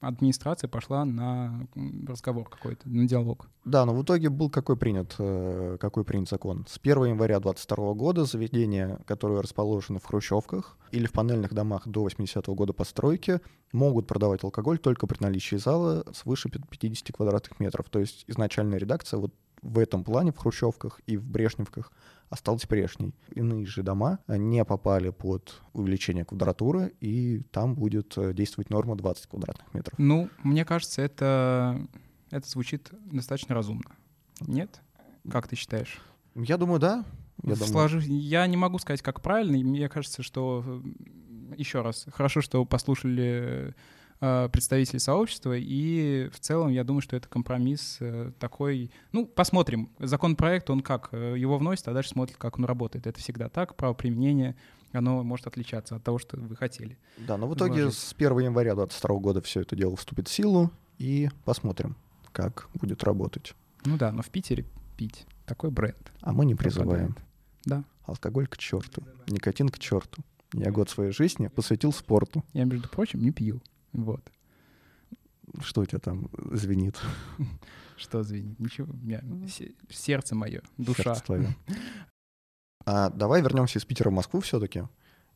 [0.00, 1.66] администрация пошла на
[2.06, 3.48] разговор какой-то, на диалог.
[3.64, 6.66] Да, но в итоге был какой принят, э, какой принят закон.
[6.68, 12.06] С 1 января 2022 года заведения, которые расположены в хрущевках или в панельных домах до
[12.06, 13.40] 80-го года постройки,
[13.72, 17.88] могут продавать алкоголь только при наличии зала свыше 50 квадратных метров.
[17.88, 19.32] То есть изначальная редакция вот
[19.64, 21.92] в этом плане в хрущевках и в Брешневках
[22.28, 23.14] осталась прежней.
[23.30, 29.26] Иные же дома не попали под увеличение квадратуры, и там будет э, действовать норма 20
[29.26, 29.98] квадратных метров.
[29.98, 31.80] Ну, мне кажется, это,
[32.30, 33.90] это звучит достаточно разумно.
[34.40, 34.80] Нет?
[35.30, 36.00] Как ты считаешь?
[36.34, 37.04] Я думаю, да.
[37.42, 38.00] Я, Сложу...
[38.00, 39.58] я не могу сказать, как правильно.
[39.58, 40.82] Мне кажется, что
[41.56, 43.72] еще раз, хорошо, что послушали э,
[44.20, 48.90] представителей сообщества, и в целом я думаю, что это компромисс э, такой...
[49.12, 49.90] Ну, посмотрим.
[49.98, 51.08] Законопроект, он как?
[51.12, 53.06] Э, его вносит, а дальше смотрит, как он работает.
[53.06, 54.56] Это всегда так, право применения
[54.92, 56.96] оно может отличаться от того, что вы хотели.
[57.18, 57.98] Да, но в итоге изложить.
[57.98, 61.96] с 1 января 2022 года все это дело вступит в силу, и посмотрим,
[62.32, 63.54] как будет работать.
[63.84, 64.64] Ну да, но в Питере
[64.96, 66.12] пить такой бренд.
[66.20, 67.16] А мы не призываем.
[67.64, 67.84] Да.
[68.04, 70.22] Алкоголь к черту, никотин к черту.
[70.52, 72.44] Я год своей жизни посвятил спорту.
[72.52, 73.60] Я, между прочим, не пью.
[73.94, 74.30] Вот.
[75.60, 77.00] Что у тебя там звенит?
[77.96, 78.58] Что звенит?
[78.60, 78.88] Ничего.
[79.88, 81.14] Сердце мое, душа.
[81.14, 81.56] Сердце
[82.86, 84.84] а давай вернемся из Питера в Москву все-таки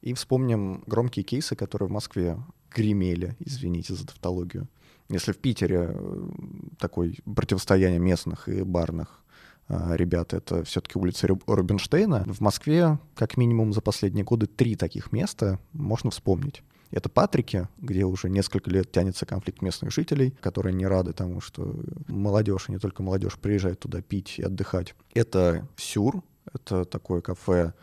[0.01, 2.39] и вспомним громкие кейсы, которые в Москве
[2.71, 4.69] гремели, извините за тавтологию.
[5.09, 6.29] Если в Питере э,
[6.79, 9.25] такое противостояние местных и барных
[9.69, 15.13] а, ребят, это все-таки улица Рубинштейна, в Москве как минимум за последние годы три таких
[15.13, 16.63] места можно вспомнить.
[16.91, 21.79] Это Патрики, где уже несколько лет тянется конфликт местных жителей, которые не рады тому, что
[22.07, 24.95] молодежь, и не только молодежь, приезжает туда пить и отдыхать.
[25.15, 26.23] Это Сюр,
[26.53, 27.75] это такое кафе,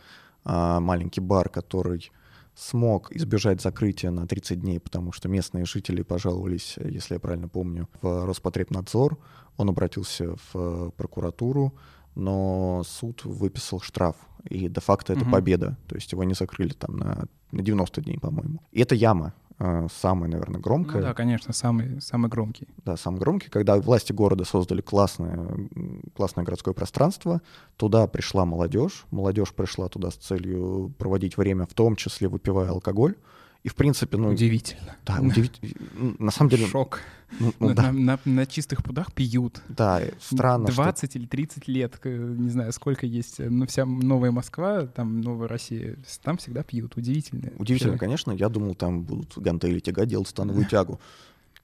[0.44, 2.10] а, маленький бар, который
[2.56, 7.88] смог избежать закрытия на 30 дней, потому что местные жители пожаловались, если я правильно помню,
[8.00, 9.18] в Роспотребнадзор.
[9.58, 11.74] Он обратился в прокуратуру,
[12.14, 14.16] но суд выписал штраф.
[14.48, 15.30] И де-факто это угу.
[15.30, 15.76] победа.
[15.86, 18.60] То есть его не закрыли там на, на 90 дней, по-моему.
[18.72, 19.34] И это яма.
[19.58, 20.98] Э, самый, наверное, громкое.
[20.98, 22.68] Ну да, конечно, самый, самый громкий.
[22.84, 25.68] Да, самый громкий, когда власти города создали классное,
[26.14, 27.40] классное городское пространство,
[27.76, 33.14] туда пришла молодежь, молодежь пришла туда с целью проводить время, в том числе выпивая алкоголь,
[33.62, 34.28] и, в принципе, ну...
[34.28, 34.96] Удивительно.
[35.04, 35.72] Да, удивительно.
[36.18, 36.66] На самом деле...
[36.66, 37.00] Шок.
[37.40, 37.92] Ну, ну, на, да.
[37.92, 39.60] на, на чистых прудах пьют.
[39.68, 41.18] Да, странно, 20 что...
[41.18, 43.38] или 30 лет, не знаю, сколько есть.
[43.38, 46.96] Ну, вся Новая Москва, там Новая Россия, там всегда пьют.
[46.96, 47.52] Удивительно.
[47.58, 48.00] Удивительно, Все.
[48.00, 48.32] конечно.
[48.32, 51.00] Я думал, там будут гантели тягать, делать становую тягу.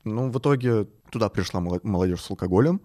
[0.05, 2.81] Ну, в итоге туда пришла молодежь с алкоголем,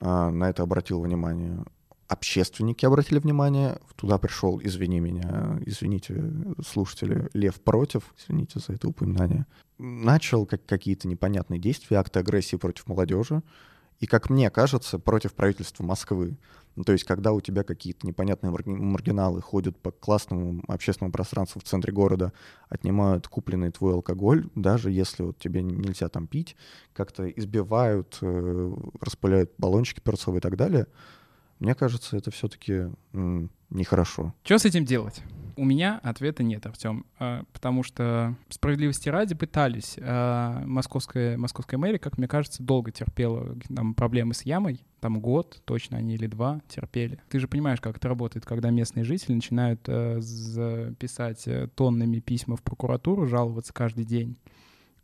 [0.00, 1.64] а, на это обратил внимание
[2.10, 6.20] общественники обратили внимание, туда пришел, извини меня, извините,
[6.66, 9.46] слушатели, Лев против, извините за это упоминание,
[9.78, 13.42] начал как какие-то непонятные действия, акты агрессии против молодежи,
[14.00, 16.36] и, как мне кажется, против правительства Москвы.
[16.74, 21.64] Ну, то есть, когда у тебя какие-то непонятные маргиналы ходят по классному общественному пространству в
[21.64, 22.32] центре города,
[22.68, 26.56] отнимают купленный твой алкоголь, даже если вот тебе нельзя там пить,
[26.92, 30.88] как-то избивают, э, распыляют баллончики перцовые и так далее—
[31.60, 32.86] мне кажется, это все-таки
[33.70, 34.34] нехорошо.
[34.42, 35.22] Что с этим делать?
[35.56, 39.98] У меня ответа нет, Артем, а, потому что справедливости ради пытались.
[40.00, 44.80] А, московская, московская мэрия, как мне кажется, долго терпела там, проблемы с ямой.
[45.00, 47.20] Там год точно они или два терпели.
[47.28, 50.20] Ты же понимаешь, как это работает, когда местные жители начинают э,
[50.98, 54.38] писать э, тоннами письма в прокуратуру, жаловаться каждый день.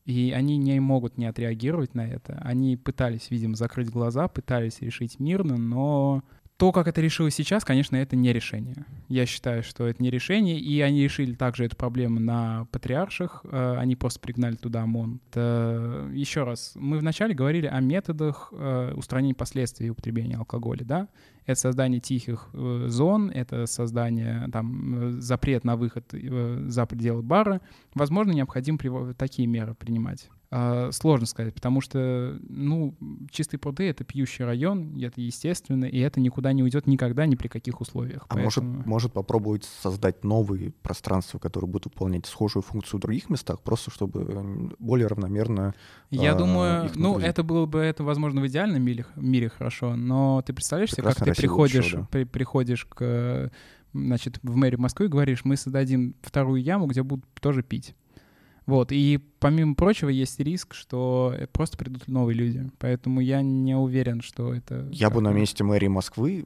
[0.07, 2.41] И они не могут не отреагировать на это.
[2.43, 6.23] Они пытались, видимо, закрыть глаза, пытались решить мирно, но
[6.57, 8.87] то, как это решилось сейчас, конечно, это не решение.
[9.09, 13.77] Я считаю, что это не решение, и они решили также эту проблему на патриарших, э,
[13.79, 15.21] они просто пригнали туда ОМОН.
[15.31, 21.09] Это, еще раз, мы вначале говорили о методах э, устранения последствий употребления алкоголя, да?
[21.45, 27.61] Это создание тихих э, зон, это создание, там, запрет на выход за пределы бара.
[27.95, 28.79] Возможно, необходимо
[29.15, 30.31] такие меры принимать.
[30.51, 32.95] А, сложно сказать, потому что, ну,
[33.31, 37.49] чистые пруды— это пьющий район, это естественно, и это никуда не уйдет никогда, ни при
[37.49, 38.27] каких условиях.
[38.29, 38.69] А Поэтому...
[38.69, 43.91] может, может попробовать создать новые пространства, которые будут выполнять схожую функцию в других местах, просто
[43.91, 45.75] чтобы более равномерно
[46.11, 50.43] Я э, думаю, ну, это было бы, это, возможно, в идеальном мире, мире хорошо, но
[50.47, 52.09] ты представляешь себе, как ты приходишь, лучше, да.
[52.11, 53.51] при, приходишь к,
[53.93, 57.97] значит, в мэрию Москвы и говоришь, мы создадим вторую яму, где будут тоже пить.
[58.67, 62.69] Вот, и помимо прочего есть риск, что просто придут новые люди.
[62.79, 64.89] Поэтому я не уверен, что это...
[64.91, 66.45] Я бы на месте мэрии Москвы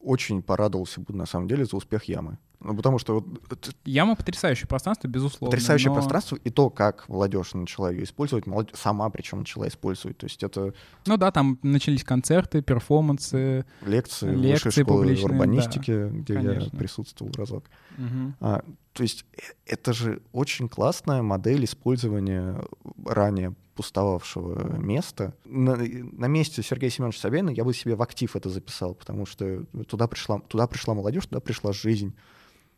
[0.00, 2.38] очень порадовался бы, на самом деле, за успех Ямы.
[2.66, 3.24] Ну, потому что...
[3.48, 5.52] Вот, Яма— потрясающее пространство, безусловно.
[5.52, 5.94] Потрясающее но...
[5.94, 10.18] пространство, и то, как молодежь начала ее использовать, молодежь сама причем начала использовать.
[10.18, 10.74] То есть это...
[11.06, 13.64] Ну да, там начались концерты, перформансы.
[13.82, 16.70] Лекции, лекции высшей школы урбанистики, да, где конечно.
[16.72, 17.64] я присутствовал разок.
[17.98, 18.34] Угу.
[18.40, 22.60] А, то есть э, это же очень классная модель использования
[23.04, 25.34] ранее пустовавшего места.
[25.44, 29.64] На, на месте Сергея Семеновича Собянина я бы себе в актив это записал, потому что
[29.86, 32.14] туда пришла, туда пришла молодежь, туда пришла жизнь.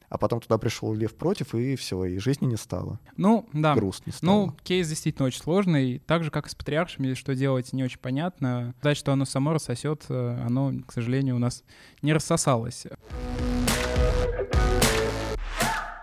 [0.09, 2.99] А потом туда пришел Лев против, и все, и жизни не стало.
[3.17, 3.75] Ну, да.
[3.75, 4.31] Грустно стало.
[4.31, 6.01] Ну, кейс действительно очень сложный.
[6.07, 8.75] Так же, как и с патриаршами, что делать не очень понятно.
[8.79, 11.63] Сказать, что оно само рассосет, э, оно, к сожалению, у нас
[12.03, 12.87] не рассосалось.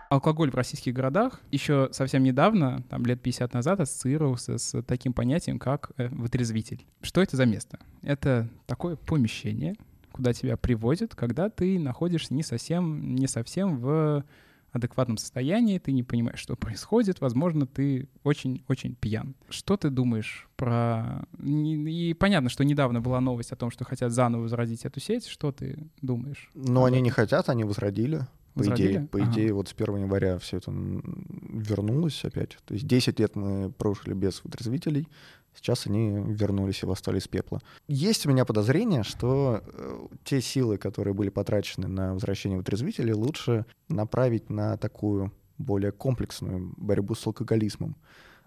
[0.10, 5.60] алкоголь в российских городах еще совсем недавно, там лет 50 назад, ассоциировался с таким понятием,
[5.60, 6.86] как э, вытрезвитель.
[7.02, 7.80] Что это за место?
[8.02, 9.76] Это такое помещение,
[10.16, 14.24] куда тебя привозят, когда ты находишься не совсем, не совсем в
[14.72, 19.36] адекватном состоянии, ты не понимаешь, что происходит, возможно, ты очень-очень пьян.
[19.50, 21.26] Что ты думаешь про...
[21.44, 25.26] И понятно, что недавно была новость о том, что хотят заново возродить эту сеть.
[25.26, 26.50] Что ты думаешь?
[26.54, 28.22] Ну, они не хотят, они возродили.
[28.54, 29.30] По идее, по ага.
[29.34, 32.58] идее, вот с 1 января все это вернулось опять.
[32.64, 35.10] То есть 10 лет мы прожили без вытрезвителей,
[35.56, 37.62] сейчас они вернулись и восстали из пепла.
[37.88, 43.66] Есть у меня подозрение, что э, те силы, которые были потрачены на возвращение вытрезвителей, лучше
[43.90, 47.96] направить на такую более комплексную борьбу с алкоголизмом,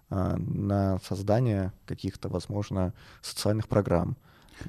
[0.09, 4.17] э, на создание каких-то, возможно, социальных программ,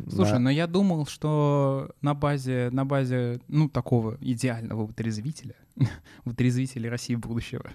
[0.08, 0.38] Слушай, да.
[0.38, 5.54] но я думал, что на базе, на базе, ну, такого идеального вытрезвителя,
[6.24, 7.70] вытрезвителя России будущего,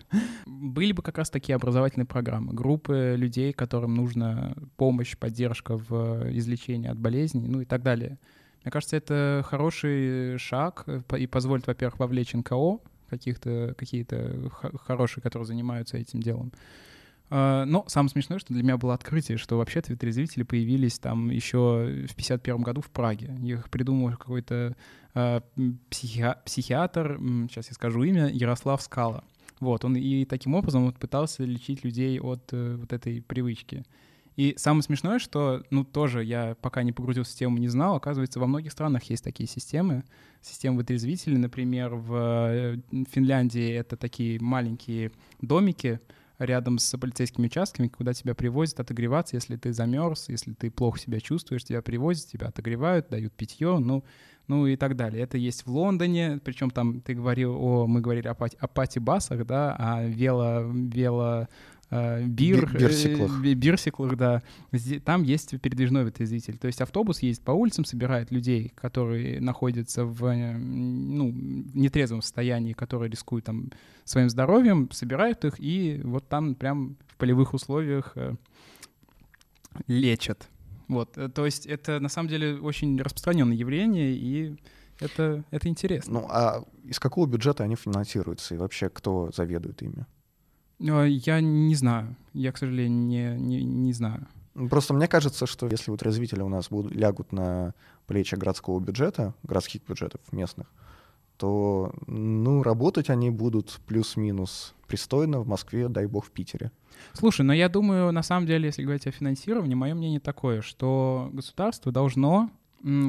[0.45, 6.89] были бы как раз такие образовательные программы, группы людей, которым нужна помощь, поддержка в излечении
[6.89, 8.17] от болезней, ну и так далее.
[8.63, 14.49] Мне кажется, это хороший шаг и позволит, во-первых, вовлечь НКО, каких-то какие-то
[14.83, 16.51] хорошие, которые занимаются этим делом.
[17.29, 22.05] А, но самое смешное, что для меня было открытие, что вообще-то ветрезвители появились там еще
[22.07, 23.35] в 51 году в Праге.
[23.43, 24.75] Их придумал какой-то
[25.13, 25.41] э,
[25.89, 26.35] психи...
[26.45, 29.23] психиатр, сейчас я скажу имя, Ярослав Скала.
[29.59, 33.85] Вот, он и таким образом вот пытался лечить людей от э, вот этой привычки.
[34.35, 38.39] И самое смешное, что, ну, тоже я пока не погрузился в тему, не знал, оказывается,
[38.41, 40.03] во многих странах есть такие системы,
[40.41, 42.15] системы вытрезвителей, например, в
[42.49, 42.77] э,
[43.11, 46.01] Финляндии это такие маленькие домики,
[46.39, 51.19] рядом с полицейскими участками, куда тебя привозят отогреваться, если ты замерз, если ты плохо себя
[51.19, 54.03] чувствуешь, тебя привозят, тебя отогревают, дают питье, ну,
[54.47, 55.23] ну и так далее.
[55.23, 59.45] Это есть в Лондоне, причем там ты говорил о, мы говорили о, пати, о пати-басах,
[59.45, 61.47] да, о вело, вело Э,
[61.91, 63.43] бир, бирсиклах.
[63.43, 64.41] Э, бирсиклах, да.
[65.03, 66.57] Там есть передвижной вытрезвитель.
[66.57, 72.73] То есть автобус ездит по улицам, собирает людей, которые находятся в э, ну, нетрезвом состоянии,
[72.73, 73.71] которые рискуют там
[74.03, 78.15] своим здоровьем, собирают их и вот там прям в полевых условиях
[79.87, 80.49] лечат.
[80.87, 84.55] Вот, то есть это на самом деле очень распространенное явление, и
[84.99, 86.21] это, это интересно.
[86.21, 90.05] Ну, а из какого бюджета они финансируются, и вообще кто заведует ими?
[90.79, 92.15] Э, я не знаю.
[92.33, 94.27] Я, к сожалению, не, не, не знаю.
[94.69, 97.73] Просто мне кажется, что если вот развители у нас будут, лягут на
[98.07, 100.67] плечи городского бюджета, городских бюджетов местных,
[101.37, 106.71] то, ну, работать они будут плюс-минус пристойно в Москве, дай бог, в Питере.
[107.13, 111.29] Слушай, но я думаю, на самом деле, если говорить о финансировании, мое мнение такое, что
[111.33, 112.49] государство должно,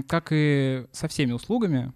[0.09, 1.93] как и со всеми услугами,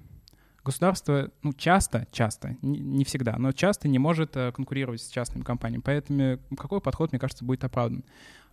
[0.64, 5.82] государство, ну, часто, часто, не, всегда, но часто не может э, конкурировать с частными компаниями.
[5.84, 8.04] Поэтому какой подход, мне кажется, будет оправдан?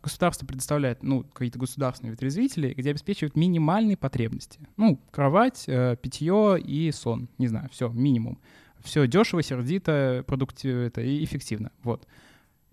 [0.02, 4.60] Государство предоставляет, ну, какие-то государственные ветрезвители, где обеспечивают минимальные потребности.
[4.78, 7.28] Ну, кровать, э, питье и сон.
[7.38, 8.38] Не знаю, все, минимум.
[8.84, 11.72] Все дешево, сердито, продуктивно это и эффективно.
[11.84, 12.08] Вот.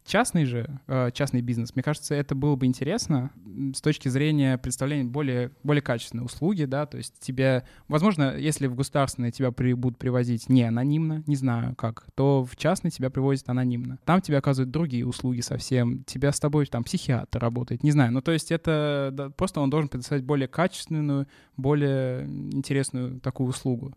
[0.07, 3.31] Частный же, э, частный бизнес, мне кажется, это было бы интересно
[3.75, 8.75] с точки зрения представления более, более качественной услуги, да, то есть тебе, возможно, если в
[8.75, 13.49] государственные тебя при, будут привозить не анонимно, не знаю как, то в частный тебя привозят
[13.49, 13.99] анонимно.
[14.05, 18.21] Там тебе оказывают другие услуги совсем, тебя с тобой там психиатр работает, не знаю, ну
[18.21, 23.95] то есть это да, просто он должен предоставить более качественную, более интересную такую услугу.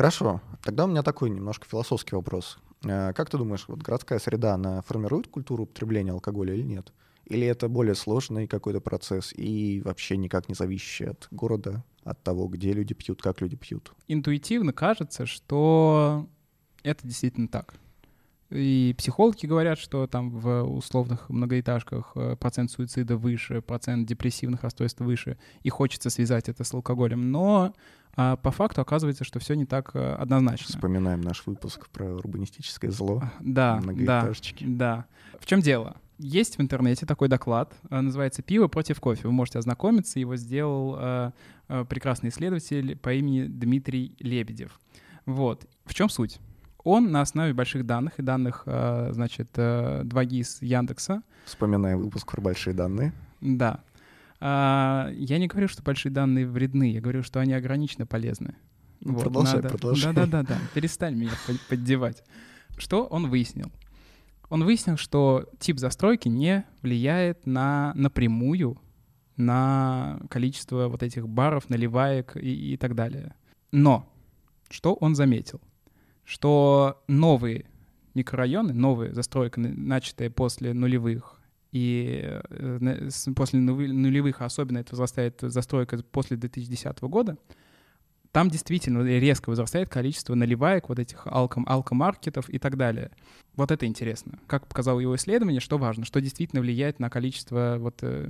[0.00, 0.40] Хорошо.
[0.62, 2.56] Тогда у меня такой немножко философский вопрос.
[2.86, 6.90] Э, как ты думаешь, вот городская среда, она формирует культуру употребления алкоголя или нет?
[7.26, 12.48] Или это более сложный какой-то процесс и вообще никак не зависящий от города, от того,
[12.48, 13.92] где люди пьют, как люди пьют?
[14.08, 16.26] Интуитивно кажется, что
[16.82, 17.74] это действительно так.
[18.50, 25.00] И психологи говорят, что там в условных многоэтажках э, процент суицида выше, процент депрессивных расстройств
[25.00, 27.30] выше, и хочется связать это с алкоголем.
[27.30, 27.72] Но
[28.16, 30.66] а по факту оказывается, что все не так э, однозначно.
[30.66, 33.20] Вспоминаем наш выпуск про урбанистическое зло.
[33.22, 35.06] А, да, да, да.
[35.38, 35.96] В чем дело?
[36.18, 39.28] Есть в интернете такой доклад, э, называется «Пиво против кофе».
[39.28, 41.32] Вы можете ознакомиться, его сделал
[41.88, 44.80] прекрасный исследователь по имени Дмитрий Лебедев.
[45.24, 45.66] Вот.
[45.84, 46.40] В чем суть?
[46.84, 51.22] Он на основе больших данных и данных, э, значит, э, 2GIS Яндекса.
[51.44, 53.12] Вспоминаем выпуск про большие данные.
[53.40, 53.80] Да.
[54.40, 58.54] А, я не говорю, что большие данные вредны, я говорю, что они ограниченно полезны.
[59.00, 59.68] Ну, вот, продолжай, надо...
[59.68, 60.14] продолжай.
[60.14, 61.32] Да-да-да, перестань меня
[61.68, 62.22] поддевать.
[62.76, 63.70] Что он выяснил?
[64.48, 68.80] Он выяснил, что тип застройки не влияет на напрямую
[69.36, 73.34] на количество вот этих баров, наливаек и, и так далее.
[73.72, 74.06] Но
[74.68, 75.60] Что он заметил?
[76.30, 77.64] Что новые
[78.14, 81.40] микрорайоны, новые застройка, начатая после нулевых,
[81.72, 87.36] и э, после нулевых, особенно это возрастает застройка после 2010 года,
[88.30, 93.10] там действительно резко возрастает количество наливаек, вот этих алком, алкомаркетов и так далее.
[93.56, 94.38] Вот это интересно.
[94.46, 98.28] Как показало его исследование, что важно, что действительно влияет на количество, вот, э,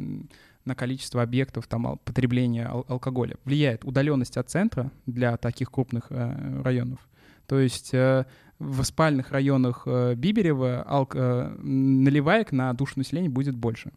[0.65, 3.37] на количество объектов там, потребления ал- алкоголя.
[3.45, 7.07] Влияет удаленность от центра для таких крупных э, районов.
[7.51, 8.27] То есть э,
[8.61, 13.91] в спальных районах э, Биберева алк- э, наливаек на душу населения будет больше.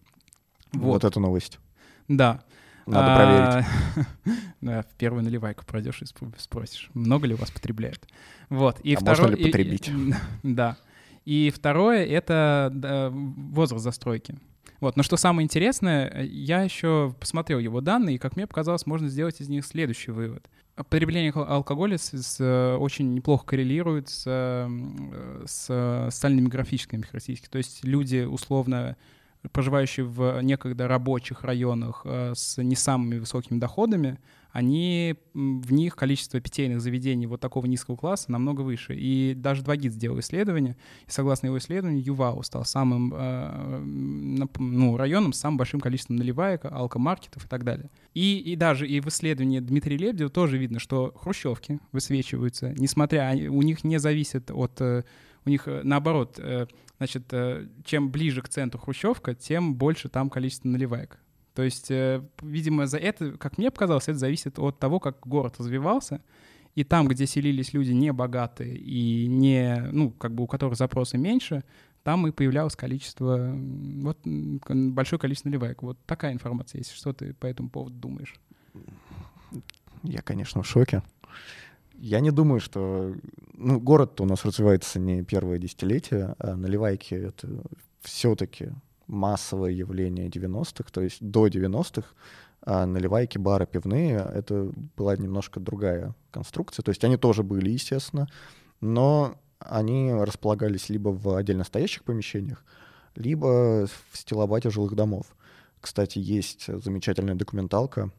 [0.72, 1.60] Вот, вот эту новость.
[2.08, 2.44] Да.
[2.88, 4.38] Надо проверить.
[4.62, 6.06] Да, в первую наливайку пройдешь и
[6.40, 8.08] спросишь, много ли у вас потребляют.
[8.50, 8.80] Вот.
[8.80, 9.92] И а второе, можно ли потребить?
[10.42, 10.78] Да.
[11.26, 12.72] И второе— это
[13.14, 14.36] возраст застройки.
[14.80, 14.98] Вот.
[14.98, 19.42] Но что самое интересное, я еще посмотрел его данные, и, как мне показалось, можно сделать
[19.42, 20.50] из них следующий вывод.
[20.76, 24.24] Потребление алкоголя с, с, очень неплохо коррелирует с,
[25.46, 27.52] с социальными графическими характеристиками.
[27.52, 28.98] То есть люди условно
[29.52, 34.20] проживающие в некогда рабочих районах э, с не самыми высокими доходами,
[34.54, 38.96] они, в них количество питейных заведений вот такого низкого класса намного выше.
[38.96, 40.78] И даже Двагит сделал исследование,
[41.08, 43.80] и согласно его исследованию, Ювау стал самым, э,
[44.60, 47.90] ну, районом с самым большим количеством наливаек, алкомаркетов и так далее.
[48.14, 53.64] И, и даже и в исследовании Дмитрия Лебедева тоже видно, что хрущевки высвечиваются, несмотря, у
[53.64, 55.04] них не зависит от э,
[55.46, 56.40] у них наоборот,
[57.00, 57.34] значит,
[57.84, 61.20] чем ближе к центру Хрущевка, тем больше там количество наливаек.
[61.54, 65.56] То есть, э, видимо, за это, как мне показалось, это зависит от того, как город
[65.60, 66.22] развивался.
[66.76, 71.20] И там, где селились люди не богатые и не, ну, как бы у которых запросы
[71.20, 71.64] меньше,
[72.02, 75.84] там и появлялось количество, вот большое количество наливаек.
[75.84, 76.92] Вот такая информация есть.
[76.92, 78.34] Что ты по этому поводу думаешь?
[80.02, 81.04] Я, конечно, в шоке.
[81.94, 83.16] Я не думаю, что...
[83.54, 87.48] Ну, город-то у нас развивается не первое десятилетие, а наливайки— это
[88.02, 88.72] все-таки
[89.14, 92.08] массовое явление 90-х, то есть до 90-х
[92.66, 96.82] а наливайки, бары, пивные— это была немножко другая конструкция.
[96.82, 98.30] То есть они тоже были, естественно,
[98.80, 102.64] но они располагались либо в отдельно стоящих помещениях,
[103.16, 105.36] либо в стилобате жилых домов.
[105.82, 108.12] Кстати, есть замечательная документалка.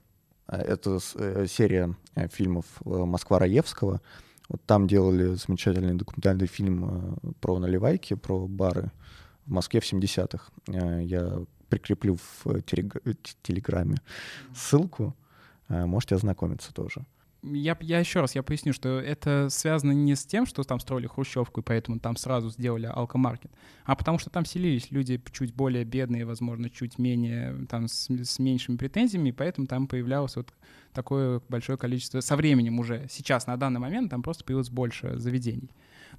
[0.46, 4.02] Это э, серия э, фильмов э, Москва Раевского.
[4.50, 8.92] Вот там делали замечательный документальный фильм про наливайки, про бары
[9.46, 10.50] в Москве в 70-х.
[10.68, 11.38] Э, я
[11.68, 13.96] прикреплю в Телеграме
[14.54, 15.14] ссылку.
[15.68, 17.04] Э, можете ознакомиться тоже.
[17.52, 21.06] Я, я еще раз я поясню, что это связано не с тем, что там строили
[21.06, 23.50] хрущевку, и поэтому там сразу сделали алкомаркет,
[23.84, 28.38] а потому что там селились люди чуть более бедные, возможно, чуть менее, там, с, с
[28.38, 30.54] меньшими претензиями, и поэтому там появлялось вот
[30.94, 35.70] такое большое количество, со временем уже, сейчас, на данный момент, там просто появилось больше заведений.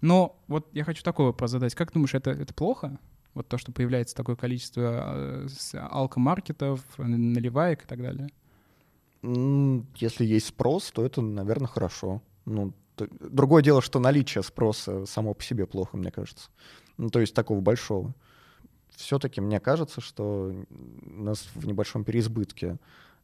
[0.01, 1.73] Но вот я хочу такой вопрос задать.
[1.73, 2.99] Как думаешь, это, это плохо?
[3.35, 8.29] Вот то, что появляется такое количество э, алкомаркетов, наливаек и так далее?
[9.21, 12.21] Если есть спрос, то это, наверное, хорошо.
[12.45, 13.07] Ну, то...
[13.19, 16.49] Другое дело, что наличие спроса само по себе плохо, мне кажется.
[16.97, 18.15] Ну, то есть такого большого.
[18.95, 22.77] Все-таки мне кажется, что у нас в небольшом переизбытке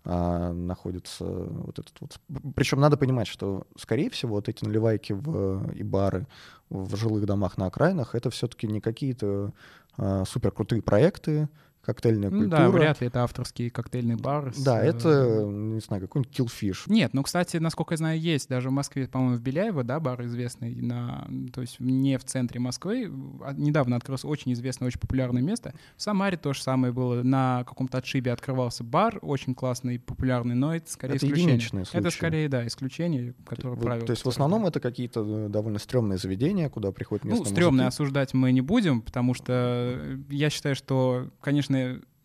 [0.04, 2.20] а, находится вот этот вот.
[2.56, 6.28] Причем надо понимать, что, скорее всего, вот эти наливайки в, и бары
[6.70, 9.54] в жилых домах на окраинах это все-таки не какие-то
[9.98, 11.50] э, супер крутые проекты,
[11.82, 12.60] коктейльная ну, культура.
[12.60, 14.54] Да, вряд ли это авторский коктейльный бар.
[14.54, 14.64] С...
[14.64, 16.84] Да, это, не знаю, какой-нибудь Killfish.
[16.88, 20.24] Нет, ну, кстати, насколько я знаю, есть даже в Москве, по-моему, в Беляево, да, бар
[20.26, 23.12] известный, на, то есть не в центре Москвы.
[23.42, 25.74] А, недавно открылось очень известное, очень популярное место.
[25.98, 27.24] В Самаре то же самое было.
[27.24, 31.86] На каком-то отшибе открывался бар, очень классный, популярный, но это скорее это исключение.
[31.94, 34.06] Это скорее, да, исключение, которое вот, правило.
[34.06, 37.88] То есть в основном это какие-то э, довольно стрёмные заведения, куда приходят местные Ну, стрёмные
[37.88, 41.71] осуждать мы не будем, потому что я считаю, что, конечно,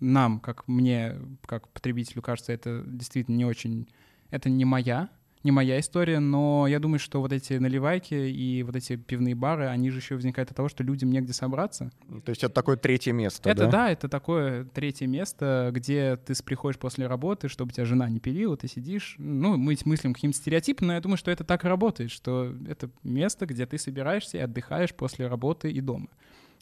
[0.00, 1.16] нам, как мне,
[1.46, 3.88] как потребителю, кажется, это действительно не очень...
[4.30, 5.08] Это не моя,
[5.46, 9.66] не моя история, но я думаю, что вот эти наливайки и вот эти пивные бары,
[9.66, 11.92] они же еще возникают от того, что людям негде собраться.
[12.24, 13.70] То есть это такое третье место, Это да?
[13.70, 18.56] да, это такое третье место, где ты приходишь после работы, чтобы тебя жена не пилила,
[18.56, 19.14] ты сидишь.
[19.18, 23.46] Ну, мы мыслим каким-то стереотипом, но я думаю, что это так работает, что это место,
[23.46, 26.08] где ты собираешься и отдыхаешь после работы и дома.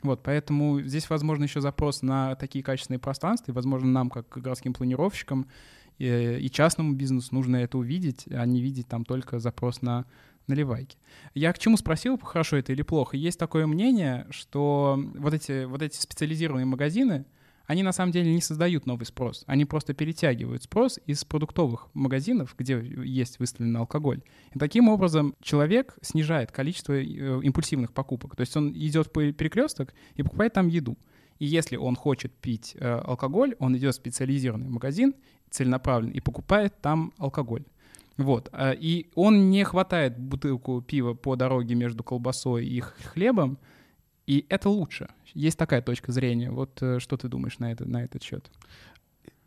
[0.05, 4.75] Вот, поэтому здесь, возможно, еще запрос на такие качественные пространства, и, возможно, нам, как городским
[4.75, 5.49] планировщикам
[5.99, 10.05] и, и частному бизнесу, нужно это увидеть, а не видеть там только запрос на
[10.47, 10.99] наливайки.
[11.33, 13.17] Я к чему спросил, хорошо это или плохо?
[13.17, 17.25] Есть такое мнение, что вот эти, вот эти специализированные магазины,
[17.67, 19.45] они на самом деле не создают новый спрос.
[19.47, 24.21] Они просто перетягивают спрос из продуктовых магазинов, где есть выставленный алкоголь.
[24.55, 27.05] И таким образом человек снижает количество э,
[27.43, 28.37] импульсивных покупок.
[28.37, 30.99] То есть он идет по перекресток и покупает там еду.
[31.39, 35.15] И если он хочет пить э, алкоголь, он идет в специализированный магазин
[35.51, 37.65] целенаправленно и покупает там алкоголь.
[38.17, 38.51] Вот.
[38.53, 43.59] Э, и он не хватает бутылку пива по дороге между колбасой и хлебом,
[44.27, 45.09] и это лучше.
[45.35, 46.51] Есть такая точка зрения.
[46.51, 48.51] Вот э, что ты думаешь на, это, на этот счет?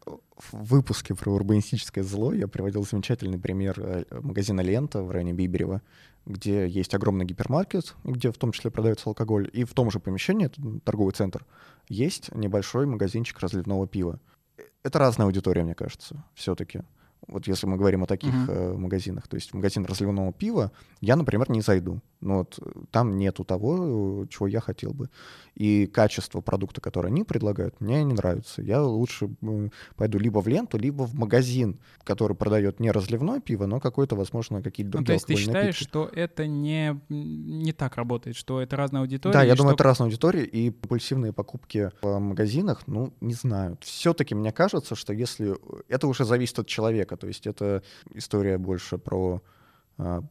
[0.06, 5.82] В выпуске про урбанистическое зло я приводил замечательный пример э, магазина «Лента» в районе Биберева,
[6.26, 10.46] где есть огромный гипермаркет, где в том числе продается алкоголь, и в том же помещении,
[10.48, 11.46] это торговый центр,
[11.88, 14.20] есть небольшой магазинчик разливного пива.
[14.84, 16.82] Это разная аудитория, мне кажется, все-таки.
[17.28, 18.78] Вот если мы говорим о таких uh-huh.
[18.78, 22.02] магазинах, то есть в магазин разливного пива я, например, не зайду.
[22.22, 25.10] Но вот э, там нету того, чего я хотел бы.
[25.56, 28.62] И качество продукта, который они предлагают, мне не нравится.
[28.62, 29.30] Я лучше
[29.96, 34.62] пойду либо в ленту, либо в магазин, который продает не разливное пиво, но какое-то, возможно,
[34.62, 35.84] какие-то другие Ну, то есть ты считаешь, напитки.
[35.84, 39.34] что это не, не так работает, что это разная аудитория?
[39.34, 43.78] Да, я думаю, это разная аудитория, и импульсивные покупки в магазинах, ну, не знаю.
[43.82, 45.56] Все-таки мне кажется, что если...
[45.88, 47.84] Это уже зависит от человека, то есть это
[48.14, 49.42] история больше про
[49.98, 50.24] а,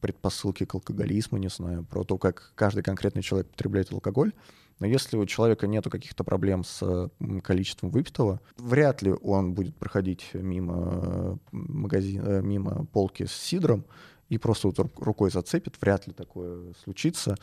[0.00, 4.32] предпосылки к алкоголизму, не знаю, про то, как каждый конкретный человек потребляет алкоголь.
[4.78, 7.10] Но если у человека нет каких-то проблем с
[7.42, 13.84] количеством выпитого, вряд ли он будет проходить мимо магазина, э, мимо полки с сидром
[14.28, 15.74] и просто вот рукой зацепит.
[15.80, 17.36] Вряд ли такое случится.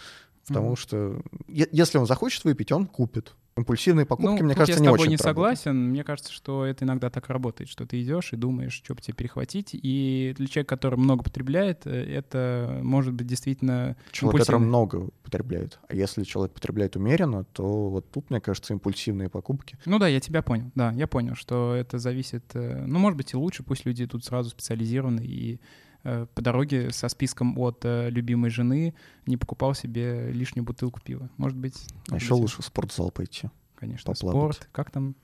[0.47, 0.75] Потому mm-hmm.
[0.77, 3.35] что если он захочет выпить, он купит.
[3.57, 5.11] Импульсивные покупки, ну, мне кажется, не очень.
[5.11, 5.89] Я с тобой не согласен.
[5.89, 9.13] Мне кажется, что это иногда так работает, что ты идешь и думаешь, что бы тебе
[9.13, 9.69] перехватить.
[9.71, 15.79] И для человека, который много потребляет, э, это может быть действительно Человек, который много потребляет.
[15.87, 19.77] А если человек потребляет умеренно, то вот тут, мне кажется, импульсивные покупки.
[19.85, 20.69] Ну да, я тебя понял.
[20.75, 22.43] Да, я понял, что это зависит...
[22.55, 23.63] Э, ну, может быть, и лучше.
[23.63, 25.61] Пусть люди тут сразу специализированы и
[26.33, 28.93] по дороге со списком от э, любимой жены
[29.25, 31.29] не покупал себе лишнюю бутылку пива.
[31.37, 31.87] Может быть...
[32.09, 33.49] А еще лучше в спортзал пойти.
[33.75, 34.55] Конечно, поплавать.
[34.55, 34.69] спорт.
[34.71, 35.15] Как там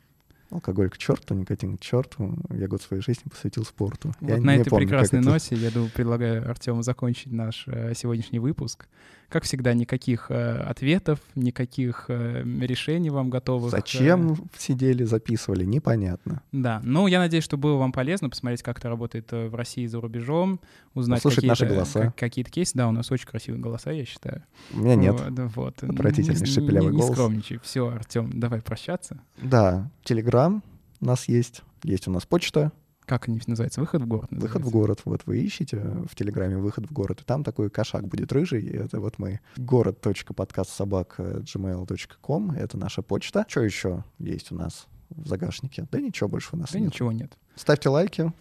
[0.51, 2.35] Алкоголь к черту, никотин к черту.
[2.49, 4.11] Я год своей жизни посвятил спорту.
[4.19, 8.39] Вот я на этой помню, прекрасной ноте я думаю, предлагаю Артему закончить наш э, сегодняшний
[8.39, 8.89] выпуск.
[9.31, 13.71] Как всегда, никаких э, ответов, никаких э, решений вам готовых.
[13.71, 14.35] Зачем э...
[14.57, 16.41] сидели, записывали, непонятно.
[16.51, 19.85] Да, ну я надеюсь, что было вам полезно посмотреть, как это работает э, в России
[19.85, 20.59] за рубежом,
[20.93, 22.13] узнать какие-то, наши голоса.
[22.17, 22.73] какие-то кейсы.
[22.75, 24.43] Да, у нас очень красивые голоса, я считаю.
[24.73, 25.15] У меня нет.
[25.55, 25.81] Вот.
[25.81, 27.07] Отвратительный шепелявый голос.
[27.07, 27.59] Не скромничай.
[27.63, 29.21] Все, Артем, давай прощаться.
[29.41, 30.61] Да, Телеграм
[30.99, 32.73] у нас есть, есть у нас почта,
[33.11, 33.81] как они называются?
[33.81, 34.31] Выход в город?
[34.31, 34.57] Называется.
[34.57, 35.01] Выход в город.
[35.03, 35.75] Вот вы ищете
[36.09, 38.65] в Телеграме выход в город, и там такой кошак будет рыжий.
[38.65, 39.41] Это вот мы.
[39.57, 42.51] город.подкастсобак.gmail.com.
[42.51, 43.45] Это наша почта.
[43.49, 45.89] Что еще есть у нас в загашнике?
[45.91, 46.93] Да ничего больше у нас да нет.
[46.93, 47.33] ничего нет.
[47.57, 48.31] Ставьте лайки.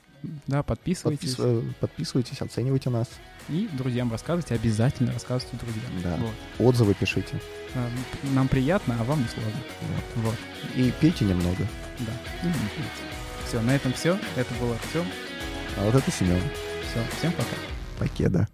[0.47, 1.35] Да, подписывайтесь.
[1.35, 1.75] Подпис...
[1.81, 3.09] Подписывайтесь, оценивайте нас.
[3.49, 5.91] И друзьям рассказывайте, обязательно рассказывайте друзьям.
[6.05, 6.17] Да.
[6.17, 6.31] Вот.
[6.65, 7.41] Отзывы пишите.
[8.35, 9.51] Нам приятно, а вам не сложно.
[10.15, 10.27] Вот.
[10.27, 10.37] вот.
[10.77, 11.67] И пейте немного.
[11.99, 12.13] Да,
[12.45, 13.20] и не пейте.
[13.51, 14.17] Все, на этом все.
[14.37, 15.05] Это был Артем.
[15.77, 16.41] А вот это Семен.
[16.89, 17.57] Все, всем пока.
[17.99, 18.47] Покеда.